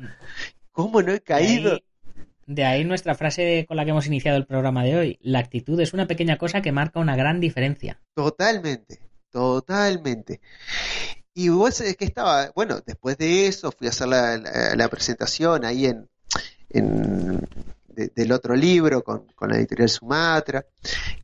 ¿Cómo 0.71 1.01
no 1.01 1.09
he 1.09 1.15
De 1.15 1.21
caído? 1.21 1.73
ahí, 1.73 1.83
de 2.47 2.65
ahí 2.65 2.83
nuestra 2.85 3.15
frase 3.15 3.65
con 3.67 3.77
la 3.77 3.83
que 3.85 3.91
hemos 3.91 4.07
iniciado 4.07 4.37
el 4.37 4.45
programa 4.45 4.83
de 4.83 4.95
hoy. 4.97 5.19
La 5.21 5.39
actitud 5.39 5.79
es 5.79 5.93
una 5.93 6.07
pequeña 6.07 6.37
cosa 6.37 6.61
que 6.61 6.71
marca 6.71 6.99
una 6.99 7.15
gran 7.15 7.39
diferencia. 7.39 7.99
Totalmente, 8.13 8.99
totalmente. 9.31 10.41
Y 11.33 11.49
vos 11.49 11.79
es 11.81 11.95
que 11.95 12.05
estaba, 12.05 12.51
bueno, 12.55 12.81
después 12.85 13.17
de 13.17 13.47
eso 13.47 13.71
fui 13.71 13.87
a 13.87 13.91
hacer 13.91 14.07
la, 14.07 14.37
la- 14.37 14.75
la 14.75 14.87
presentación 14.89 15.63
ahí 15.63 15.85
en, 15.85 16.09
en- 16.69 17.47
de- 17.87 18.11
del 18.15 18.31
otro 18.31 18.55
libro 18.55 19.03
con, 19.03 19.27
con 19.35 19.49
la 19.49 19.57
editorial 19.57 19.89
Sumatra 19.89 20.65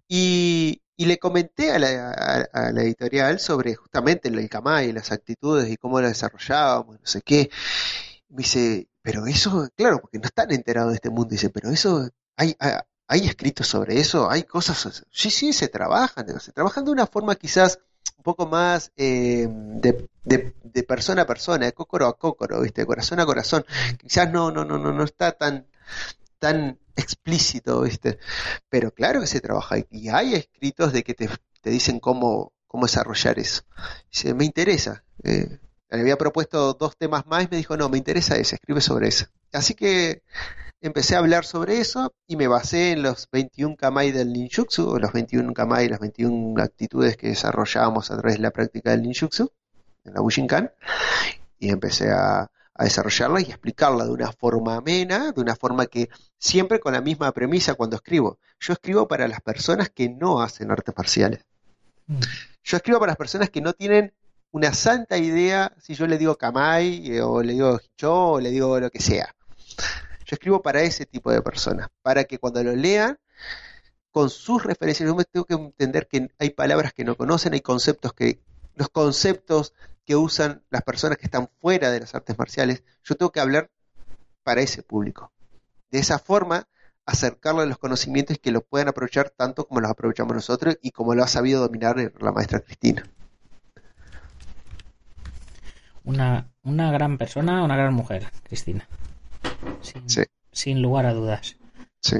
y, 0.07 0.79
y 0.97 1.05
le 1.05 1.17
comenté 1.19 1.71
a 1.71 1.79
la, 1.79 2.81
editorial 2.81 3.39
sobre 3.39 3.75
justamente 3.75 4.29
el 4.29 4.49
Kamai, 4.49 4.91
las 4.93 5.11
actitudes 5.11 5.69
y 5.69 5.77
cómo 5.77 5.99
las 6.01 6.11
desarrollábamos, 6.11 6.99
no 6.99 7.05
sé 7.05 7.21
qué. 7.21 7.49
Me 8.29 8.37
dice, 8.37 8.87
pero 9.01 9.25
eso, 9.27 9.69
claro, 9.75 9.99
porque 9.99 10.19
no 10.19 10.25
están 10.25 10.51
enterados 10.51 10.91
de 10.91 10.95
este 10.95 11.09
mundo, 11.09 11.31
dice, 11.31 11.49
pero 11.49 11.69
eso, 11.69 12.09
hay, 12.37 12.55
hay, 12.59 12.73
hay 13.07 13.27
escritos 13.27 13.67
sobre 13.67 13.99
eso, 13.99 14.29
hay 14.29 14.43
cosas, 14.43 15.03
sí, 15.11 15.29
sí, 15.29 15.53
se 15.53 15.67
trabajan, 15.67 16.39
se 16.39 16.51
trabajan 16.51 16.85
de 16.85 16.91
una 16.91 17.07
forma 17.07 17.35
quizás 17.35 17.79
un 18.17 18.23
poco 18.23 18.47
más 18.47 18.91
eh, 18.97 19.47
de, 19.49 20.09
de, 20.23 20.55
de 20.63 20.83
persona 20.83 21.23
a 21.23 21.27
persona, 21.27 21.65
de 21.65 21.73
cócoro 21.73 22.07
a 22.07 22.17
cócoro, 22.17 22.61
¿viste? 22.61 22.81
De 22.81 22.87
corazón 22.87 23.19
a 23.19 23.25
corazón. 23.25 23.65
Quizás 23.99 24.31
no, 24.31 24.51
no, 24.51 24.65
no, 24.65 24.77
no, 24.79 24.91
no 24.91 25.03
está 25.03 25.33
tan, 25.33 25.67
tan 26.39 26.79
explícito, 26.95 27.81
¿viste? 27.81 28.19
Pero 28.69 28.91
claro 28.91 29.21
que 29.21 29.27
se 29.27 29.41
trabaja 29.41 29.77
y 29.89 30.09
hay 30.09 30.35
escritos 30.35 30.93
de 30.93 31.03
que 31.03 31.13
te, 31.13 31.29
te 31.61 31.69
dicen 31.69 31.99
cómo, 31.99 32.53
cómo 32.67 32.85
desarrollar 32.85 33.39
eso. 33.39 33.63
Dice, 34.11 34.33
me 34.33 34.45
interesa. 34.45 35.03
Eh, 35.23 35.59
le 35.89 36.01
había 36.01 36.17
propuesto 36.17 36.73
dos 36.73 36.97
temas 36.97 37.25
más 37.25 37.45
y 37.45 37.47
me 37.49 37.57
dijo, 37.57 37.77
no, 37.77 37.89
me 37.89 37.97
interesa 37.97 38.35
ese, 38.35 38.55
escribe 38.55 38.81
sobre 38.81 39.07
eso. 39.07 39.27
Así 39.53 39.75
que 39.75 40.23
empecé 40.81 41.15
a 41.15 41.19
hablar 41.19 41.45
sobre 41.45 41.79
eso 41.79 42.13
y 42.27 42.35
me 42.35 42.47
basé 42.47 42.91
en 42.91 43.03
los 43.03 43.29
21 43.31 43.75
kamai 43.77 44.11
del 44.11 44.33
ninjutsu, 44.33 44.97
los 44.99 45.13
21 45.13 45.53
kamai, 45.53 45.87
las 45.87 45.99
21 45.99 46.61
actitudes 46.61 47.17
que 47.17 47.29
desarrollábamos 47.29 48.11
a 48.11 48.17
través 48.17 48.37
de 48.37 48.43
la 48.43 48.51
práctica 48.51 48.91
del 48.91 49.03
ninjutsu, 49.03 49.51
en 50.03 50.13
la 50.13 50.21
Bushinkan, 50.21 50.71
y 51.59 51.69
empecé 51.69 52.11
a, 52.11 52.51
a 52.75 52.83
desarrollarla 52.83 53.41
y 53.41 53.45
a 53.45 53.49
explicarla 53.49 54.05
de 54.05 54.11
una 54.11 54.31
forma 54.33 54.75
amena, 54.75 55.31
de 55.31 55.41
una 55.41 55.55
forma 55.55 55.87
que 55.87 56.09
siempre 56.37 56.79
con 56.79 56.93
la 56.93 57.01
misma 57.01 57.31
premisa 57.31 57.73
cuando 57.73 57.95
escribo. 57.95 58.37
Yo 58.59 58.73
escribo 58.73 59.07
para 59.07 59.27
las 59.27 59.41
personas 59.41 59.89
que 59.89 60.09
no 60.09 60.41
hacen 60.41 60.69
artes 60.71 60.93
marciales. 60.95 61.45
Yo 62.63 62.77
escribo 62.77 62.99
para 62.99 63.11
las 63.11 63.17
personas 63.17 63.49
que 63.49 63.61
no 63.61 63.73
tienen 63.73 64.13
una 64.51 64.73
santa 64.73 65.17
idea 65.17 65.73
si 65.81 65.95
yo 65.95 66.05
le 66.05 66.17
digo 66.17 66.37
Kamai 66.37 67.11
eh, 67.11 67.21
o 67.21 67.41
le 67.41 67.53
digo 67.53 67.79
Hicho 67.81 68.31
o 68.31 68.39
le 68.39 68.51
digo 68.51 68.79
lo 68.79 68.89
que 68.89 68.99
sea. 68.99 69.33
Yo 70.25 70.33
escribo 70.33 70.61
para 70.61 70.81
ese 70.81 71.05
tipo 71.05 71.31
de 71.31 71.41
personas, 71.41 71.89
para 72.01 72.23
que 72.25 72.39
cuando 72.39 72.63
lo 72.63 72.75
lean, 72.75 73.17
con 74.11 74.29
sus 74.29 74.63
referencias, 74.63 75.07
yo 75.07 75.15
me 75.15 75.25
tengo 75.25 75.45
que 75.45 75.53
entender 75.53 76.07
que 76.07 76.29
hay 76.39 76.49
palabras 76.49 76.93
que 76.93 77.03
no 77.03 77.15
conocen, 77.15 77.53
hay 77.53 77.61
conceptos 77.61 78.13
que, 78.13 78.39
los 78.75 78.89
conceptos 78.89 79.73
que 80.05 80.15
usan 80.15 80.63
las 80.69 80.83
personas 80.83 81.17
que 81.17 81.25
están 81.25 81.49
fuera 81.61 81.89
de 81.91 81.99
las 82.01 82.13
artes 82.13 82.37
marciales, 82.37 82.83
yo 83.03 83.15
tengo 83.15 83.31
que 83.31 83.39
hablar 83.39 83.71
para 84.43 84.61
ese 84.61 84.83
público. 84.83 85.31
De 85.89 85.99
esa 85.99 86.19
forma, 86.19 86.67
acercarle 87.05 87.65
los 87.65 87.77
conocimientos 87.77 88.35
y 88.35 88.39
que 88.39 88.51
los 88.51 88.63
puedan 88.63 88.87
aprovechar 88.87 89.29
tanto 89.29 89.67
como 89.67 89.79
los 89.81 89.89
aprovechamos 89.89 90.35
nosotros 90.35 90.77
y 90.81 90.91
como 90.91 91.15
lo 91.15 91.23
ha 91.23 91.27
sabido 91.27 91.61
dominar 91.61 92.13
la 92.19 92.31
maestra 92.31 92.59
Cristina. 92.59 93.03
Una, 96.03 96.51
una 96.63 96.91
gran 96.91 97.17
persona, 97.17 97.63
una 97.63 97.75
gran 97.75 97.93
mujer, 97.93 98.27
Cristina. 98.43 98.87
Sin, 99.81 100.07
Sí. 100.09 100.21
sin 100.51 100.81
lugar 100.81 101.05
a 101.07 101.13
dudas. 101.13 101.57
Sí. 102.01 102.17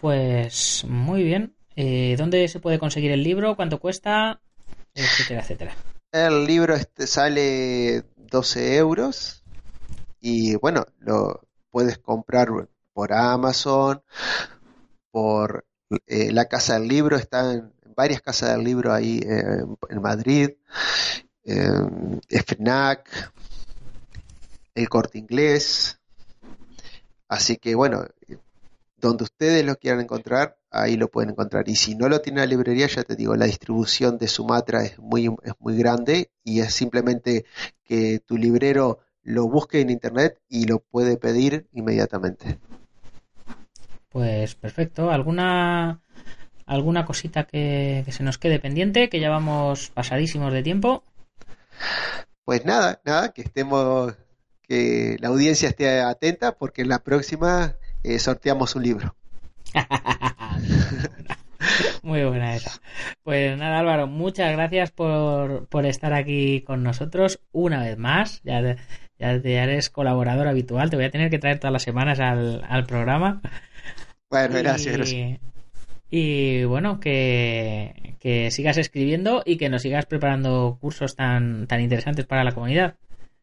Pues 0.00 0.84
muy 0.88 1.22
bien. 1.22 1.54
Eh, 1.76 2.16
¿Dónde 2.18 2.48
se 2.48 2.58
puede 2.58 2.80
conseguir 2.80 3.12
el 3.12 3.22
libro? 3.22 3.54
¿Cuánto 3.54 3.78
cuesta? 3.78 4.40
Etcétera, 4.94 5.42
etcétera. 5.42 5.74
El 6.10 6.46
libro 6.46 6.74
este 6.74 7.06
sale 7.06 8.02
12 8.16 8.76
euros 8.76 9.44
y 10.20 10.56
bueno, 10.56 10.86
lo 11.00 11.46
puedes 11.70 11.98
comprar 11.98 12.48
por 12.94 13.12
Amazon, 13.12 14.02
por 15.10 15.66
eh, 16.06 16.32
la 16.32 16.46
Casa 16.46 16.78
del 16.78 16.88
Libro, 16.88 17.16
está 17.16 17.52
en 17.52 17.74
varias 17.94 18.22
casas 18.22 18.52
del 18.52 18.64
libro 18.64 18.94
ahí 18.94 19.20
eh, 19.22 19.64
en 19.90 20.00
Madrid, 20.00 20.50
FNAC, 21.44 23.32
el 24.74 24.88
Corte 24.88 25.18
Inglés, 25.18 26.00
así 27.28 27.58
que 27.58 27.74
bueno, 27.74 28.06
donde 28.96 29.24
ustedes 29.24 29.64
lo 29.64 29.76
quieran 29.76 30.00
encontrar, 30.00 30.57
ahí 30.70 30.96
lo 30.96 31.08
pueden 31.08 31.30
encontrar. 31.30 31.68
Y 31.68 31.76
si 31.76 31.94
no 31.94 32.08
lo 32.08 32.20
tiene 32.20 32.42
en 32.42 32.48
la 32.48 32.54
librería, 32.54 32.86
ya 32.86 33.02
te 33.02 33.16
digo, 33.16 33.36
la 33.36 33.46
distribución 33.46 34.18
de 34.18 34.28
Sumatra 34.28 34.84
es 34.84 34.98
muy, 34.98 35.26
es 35.42 35.52
muy 35.58 35.76
grande 35.76 36.30
y 36.44 36.60
es 36.60 36.74
simplemente 36.74 37.44
que 37.84 38.20
tu 38.20 38.36
librero 38.36 39.00
lo 39.22 39.48
busque 39.48 39.80
en 39.80 39.90
internet 39.90 40.38
y 40.48 40.66
lo 40.66 40.80
puede 40.80 41.16
pedir 41.16 41.66
inmediatamente. 41.72 42.58
Pues 44.08 44.54
perfecto. 44.54 45.10
¿Alguna, 45.10 46.00
alguna 46.66 47.04
cosita 47.04 47.44
que, 47.44 48.02
que 48.04 48.12
se 48.12 48.22
nos 48.22 48.38
quede 48.38 48.58
pendiente? 48.58 49.08
Que 49.08 49.20
ya 49.20 49.30
vamos 49.30 49.90
pasadísimos 49.90 50.52
de 50.52 50.62
tiempo. 50.62 51.04
Pues 52.44 52.64
nada, 52.64 53.00
nada, 53.04 53.32
que 53.32 53.42
estemos, 53.42 54.14
que 54.62 55.18
la 55.20 55.28
audiencia 55.28 55.68
esté 55.68 56.00
atenta 56.00 56.52
porque 56.52 56.82
en 56.82 56.88
la 56.88 57.00
próxima 57.00 57.76
eh, 58.02 58.18
sorteamos 58.18 58.74
un 58.74 58.82
libro. 58.84 59.14
Muy 62.02 62.24
buena 62.24 62.54
esa. 62.54 62.80
Pues 63.22 63.56
nada, 63.58 63.80
Álvaro, 63.80 64.06
muchas 64.06 64.52
gracias 64.52 64.90
por, 64.90 65.66
por 65.68 65.86
estar 65.86 66.12
aquí 66.12 66.62
con 66.62 66.82
nosotros 66.82 67.40
una 67.52 67.82
vez 67.82 67.98
más. 67.98 68.40
Ya, 68.44 68.76
ya, 69.18 69.30
eres 69.42 69.90
colaborador 69.90 70.48
habitual. 70.48 70.90
Te 70.90 70.96
voy 70.96 71.04
a 71.06 71.10
tener 71.10 71.30
que 71.30 71.38
traer 71.38 71.58
todas 71.58 71.72
las 71.72 71.82
semanas 71.82 72.20
al, 72.20 72.64
al 72.68 72.84
programa. 72.86 73.40
Bueno, 74.30 74.58
Y- 74.58 74.62
gracias. 74.62 75.14
Y 76.10 76.64
bueno, 76.64 77.00
que, 77.00 78.14
que 78.18 78.50
sigas 78.50 78.78
escribiendo 78.78 79.42
y 79.44 79.58
que 79.58 79.68
nos 79.68 79.82
sigas 79.82 80.06
preparando 80.06 80.78
cursos 80.80 81.16
tan, 81.16 81.66
tan 81.66 81.82
interesantes 81.82 82.24
para 82.24 82.44
la 82.44 82.52
comunidad. 82.52 82.94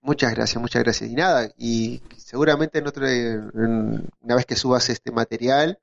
Muchas 0.06 0.36
gracias, 0.36 0.62
muchas 0.62 0.84
gracias. 0.84 1.10
Y 1.10 1.16
nada, 1.16 1.49
y 1.58 1.99
seguramente 2.16 2.78
en 2.78 2.86
otro, 2.86 3.08
una 4.22 4.36
vez 4.36 4.45
que 4.45 4.56
subas 4.56 4.88
este 4.89 5.12
material, 5.12 5.80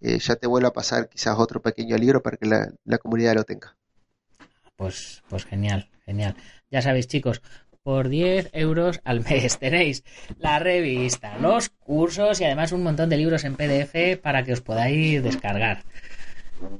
eh, 0.00 0.20
ya 0.20 0.36
te 0.36 0.46
vuelvo 0.46 0.68
a 0.68 0.72
pasar 0.72 1.08
quizás 1.08 1.36
otro 1.36 1.60
pequeño 1.60 1.96
libro 1.96 2.22
para 2.22 2.36
que 2.36 2.46
la, 2.46 2.72
la 2.84 2.98
comunidad 2.98 3.34
lo 3.34 3.42
tenga. 3.42 3.76
Pues, 4.76 5.24
pues 5.28 5.44
genial, 5.44 5.90
genial. 6.06 6.36
Ya 6.70 6.82
sabéis, 6.82 7.08
chicos, 7.08 7.42
por 7.82 8.10
10 8.10 8.50
euros 8.52 9.00
al 9.02 9.24
mes 9.24 9.58
tenéis 9.58 10.04
la 10.38 10.60
revista, 10.60 11.36
los 11.38 11.70
cursos 11.70 12.40
y 12.40 12.44
además 12.44 12.70
un 12.70 12.84
montón 12.84 13.10
de 13.10 13.16
libros 13.16 13.42
en 13.42 13.56
PDF 13.56 14.20
para 14.22 14.44
que 14.44 14.52
os 14.52 14.60
podáis 14.60 15.20
descargar. 15.20 15.82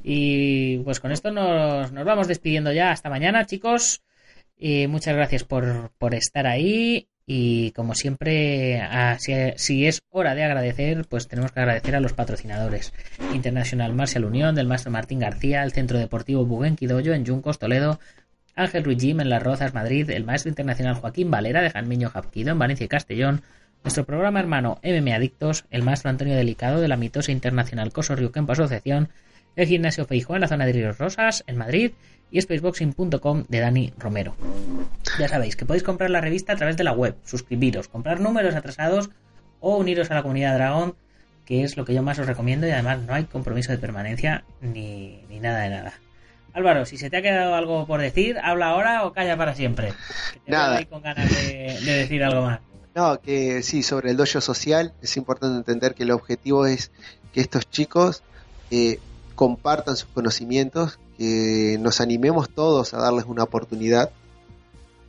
Y 0.04 0.78
pues 0.78 1.00
con 1.00 1.10
esto 1.10 1.32
nos, 1.32 1.90
nos 1.90 2.04
vamos 2.04 2.28
despidiendo 2.28 2.72
ya. 2.72 2.92
Hasta 2.92 3.10
mañana, 3.10 3.46
chicos. 3.46 4.04
Y 4.56 4.86
muchas 4.86 5.14
gracias 5.14 5.44
por, 5.44 5.90
por 5.98 6.14
estar 6.14 6.46
ahí. 6.46 7.08
Y 7.26 7.70
como 7.72 7.94
siempre, 7.94 8.82
si, 9.56 9.86
es 9.86 10.02
hora 10.10 10.34
de 10.34 10.44
agradecer, 10.44 11.06
pues 11.08 11.26
tenemos 11.26 11.52
que 11.52 11.60
agradecer 11.60 11.96
a 11.96 12.00
los 12.00 12.12
patrocinadores. 12.12 12.92
International 13.32 13.94
Martial 13.94 14.26
Unión, 14.26 14.54
del 14.54 14.66
maestro 14.66 14.90
Martín 14.90 15.20
García, 15.20 15.62
el 15.62 15.72
Centro 15.72 15.98
Deportivo 15.98 16.44
Buguenquidoyo 16.44 17.14
en 17.14 17.24
Yuncos, 17.24 17.58
Toledo, 17.58 17.98
Ángel 18.54 18.84
Ruiz 18.84 18.98
Jim 19.00 19.20
en 19.20 19.30
Las 19.30 19.42
Rozas, 19.42 19.72
Madrid, 19.72 20.10
el 20.10 20.24
maestro 20.24 20.50
internacional 20.50 20.96
Joaquín 20.96 21.30
Valera 21.30 21.62
de 21.62 21.70
Janmiño 21.70 22.10
Japquido 22.10 22.52
en 22.52 22.58
Valencia 22.58 22.84
y 22.84 22.88
Castellón, 22.88 23.42
nuestro 23.82 24.04
programa 24.04 24.40
hermano 24.40 24.78
MM 24.82 25.12
Adictos, 25.12 25.64
el 25.70 25.82
maestro 25.82 26.10
Antonio 26.10 26.36
Delicado 26.36 26.80
de 26.80 26.88
la 26.88 26.96
mitosa 26.96 27.32
internacional 27.32 27.92
Coso 27.92 28.16
Ryukenpo 28.16 28.52
Asociación, 28.52 29.08
el 29.56 29.66
gimnasio 29.66 30.04
Feijó 30.06 30.34
en 30.34 30.40
la 30.40 30.48
zona 30.48 30.66
de 30.66 30.72
Ríos 30.72 30.98
Rosas, 30.98 31.44
en 31.46 31.56
Madrid, 31.56 31.92
y 32.30 32.40
spaceboxing.com 32.40 33.44
de 33.48 33.60
Dani 33.60 33.92
Romero. 33.98 34.34
Ya 35.18 35.28
sabéis 35.28 35.56
que 35.56 35.64
podéis 35.64 35.84
comprar 35.84 36.10
la 36.10 36.20
revista 36.20 36.52
a 36.52 36.56
través 36.56 36.76
de 36.76 36.84
la 36.84 36.92
web, 36.92 37.16
suscribiros, 37.24 37.88
comprar 37.88 38.20
números 38.20 38.54
atrasados 38.54 39.10
o 39.60 39.76
uniros 39.76 40.10
a 40.10 40.14
la 40.14 40.22
comunidad 40.22 40.54
Dragón, 40.54 40.96
que 41.44 41.62
es 41.62 41.76
lo 41.76 41.84
que 41.84 41.94
yo 41.94 42.02
más 42.02 42.18
os 42.18 42.26
recomiendo 42.26 42.66
y 42.66 42.70
además 42.70 43.00
no 43.02 43.14
hay 43.14 43.24
compromiso 43.24 43.70
de 43.70 43.78
permanencia 43.78 44.44
ni, 44.60 45.22
ni 45.28 45.40
nada 45.40 45.60
de 45.60 45.70
nada. 45.70 45.92
Álvaro, 46.52 46.86
si 46.86 46.96
se 46.96 47.10
te 47.10 47.16
ha 47.16 47.22
quedado 47.22 47.54
algo 47.54 47.86
por 47.86 48.00
decir, 48.00 48.38
habla 48.42 48.68
ahora 48.68 49.04
o 49.04 49.12
calla 49.12 49.36
para 49.36 49.54
siempre. 49.54 49.92
Que 50.32 50.40
te 50.40 50.50
Nada. 50.50 50.78
ahí 50.78 50.86
con 50.86 51.02
ganas 51.02 51.28
de, 51.30 51.78
de 51.84 51.92
decir 51.98 52.22
algo 52.22 52.42
más. 52.42 52.60
No, 52.94 53.20
que 53.20 53.62
sí, 53.62 53.82
sobre 53.82 54.10
el 54.10 54.16
dojo 54.16 54.40
social, 54.40 54.92
es 55.02 55.16
importante 55.16 55.56
entender 55.58 55.94
que 55.94 56.04
el 56.04 56.12
objetivo 56.12 56.66
es 56.66 56.92
que 57.32 57.40
estos 57.40 57.68
chicos 57.68 58.22
eh, 58.70 59.00
compartan 59.34 59.96
sus 59.96 60.08
conocimientos, 60.08 60.98
que 61.16 61.76
nos 61.80 62.00
animemos 62.00 62.48
todos 62.50 62.94
a 62.94 62.98
darles 62.98 63.24
una 63.26 63.44
oportunidad 63.44 64.10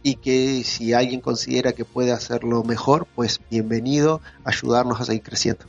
y 0.03 0.15
que 0.15 0.63
si 0.63 0.93
alguien 0.93 1.19
considera 1.19 1.73
que 1.73 1.83
puede 1.83 2.11
hacerlo 2.11 2.63
mejor, 2.63 3.07
pues 3.15 3.41
bienvenido 3.49 4.21
a 4.43 4.49
ayudarnos 4.49 5.01
a 5.01 5.05
seguir 5.05 5.23
creciendo. 5.23 5.65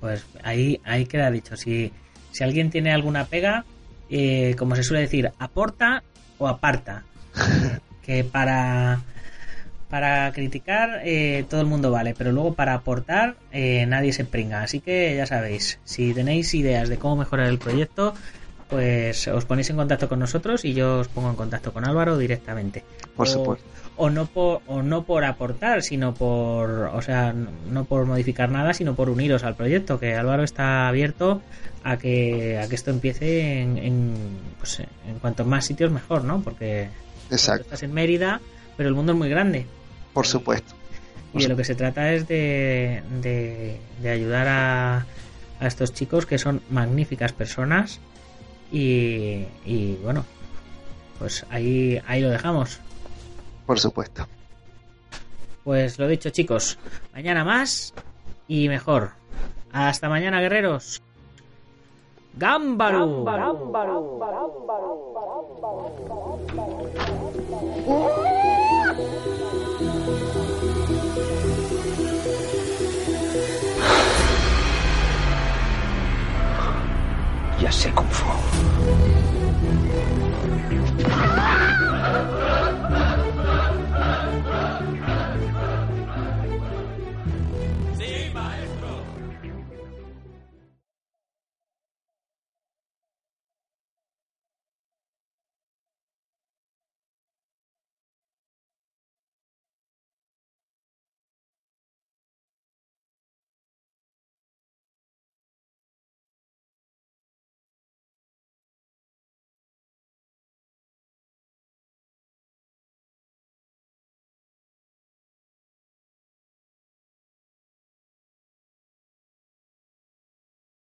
Pues 0.00 0.24
ahí, 0.42 0.80
ahí 0.84 1.06
queda 1.06 1.30
dicho. 1.30 1.56
Si, 1.56 1.90
si 2.32 2.44
alguien 2.44 2.70
tiene 2.70 2.92
alguna 2.92 3.24
pega, 3.24 3.64
eh, 4.10 4.54
como 4.58 4.76
se 4.76 4.82
suele 4.82 5.02
decir, 5.02 5.32
aporta 5.38 6.02
o 6.38 6.48
aparta. 6.48 7.04
que 8.02 8.24
para, 8.24 9.00
para 9.90 10.32
criticar 10.32 11.00
eh, 11.04 11.44
todo 11.48 11.60
el 11.60 11.66
mundo 11.66 11.90
vale, 11.90 12.14
pero 12.16 12.32
luego 12.32 12.54
para 12.54 12.74
aportar 12.74 13.36
eh, 13.52 13.86
nadie 13.86 14.12
se 14.12 14.24
pringa. 14.24 14.62
Así 14.62 14.80
que 14.80 15.14
ya 15.16 15.26
sabéis, 15.26 15.78
si 15.84 16.12
tenéis 16.12 16.52
ideas 16.54 16.88
de 16.88 16.96
cómo 16.98 17.16
mejorar 17.16 17.46
el 17.48 17.58
proyecto, 17.58 18.14
pues 18.68 19.28
os 19.28 19.44
ponéis 19.44 19.70
en 19.70 19.76
contacto 19.76 20.08
con 20.08 20.18
nosotros 20.18 20.64
y 20.64 20.74
yo 20.74 20.98
os 20.98 21.08
pongo 21.08 21.30
en 21.30 21.36
contacto 21.36 21.72
con 21.72 21.84
Álvaro 21.86 22.18
directamente. 22.18 22.82
Por 23.14 23.28
O- 23.28 23.30
supuesto. 23.30 23.64
o 23.98 24.10
no 24.10 24.26
por 24.26 24.60
o 24.66 24.82
no 24.82 25.04
por 25.04 25.24
aportar 25.24 25.82
sino 25.82 26.12
por 26.12 26.68
o 26.92 27.00
sea 27.00 27.32
no 27.32 27.84
por 27.86 28.04
modificar 28.04 28.50
nada 28.50 28.74
sino 28.74 28.94
por 28.94 29.08
uniros 29.08 29.42
al 29.42 29.54
proyecto 29.54 29.98
que 29.98 30.14
Álvaro 30.14 30.42
está 30.42 30.86
abierto 30.88 31.40
a 31.82 31.96
que 31.96 32.58
a 32.58 32.68
que 32.68 32.74
esto 32.74 32.90
empiece 32.90 33.62
en, 33.62 33.78
en, 33.78 34.14
pues, 34.58 34.80
en 34.80 35.18
cuanto 35.22 35.46
más 35.46 35.64
sitios 35.64 35.90
mejor 35.90 36.24
no 36.24 36.42
porque 36.42 36.88
Exacto, 37.30 37.62
estás 37.62 37.84
en 37.84 37.94
Mérida 37.94 38.42
pero 38.76 38.90
el 38.90 38.94
mundo 38.94 39.12
es 39.12 39.18
muy 39.18 39.30
grande 39.30 39.64
por 40.16 40.26
supuesto. 40.26 40.74
y 41.34 41.42
de 41.42 41.48
lo 41.48 41.56
que 41.56 41.64
se 41.64 41.74
trata 41.74 42.12
es 42.14 42.26
de, 42.26 43.02
de, 43.20 43.78
de 44.00 44.10
ayudar 44.10 44.48
a, 44.48 45.06
a 45.60 45.66
estos 45.66 45.92
chicos 45.92 46.24
que 46.24 46.38
son 46.38 46.62
magníficas 46.70 47.32
personas 47.34 48.00
y, 48.72 49.44
y 49.66 49.98
bueno 50.02 50.24
pues 51.18 51.44
ahí 51.50 52.00
ahí 52.06 52.22
lo 52.22 52.30
dejamos 52.30 52.80
Por 53.66 53.78
supuesto. 53.78 54.26
Pues 55.64 55.98
lo 55.98 56.06
dicho, 56.06 56.30
chicos. 56.30 56.78
Mañana 57.12 57.44
más 57.44 57.92
y 58.46 58.68
mejor. 58.68 59.10
Hasta 59.72 60.08
mañana, 60.08 60.40
guerreros. 60.40 61.02
¡Gámbaro! 62.34 63.24
Ya 77.58 77.72
sé 77.72 77.90
Kung 77.90 78.08
Fu. 78.10 78.26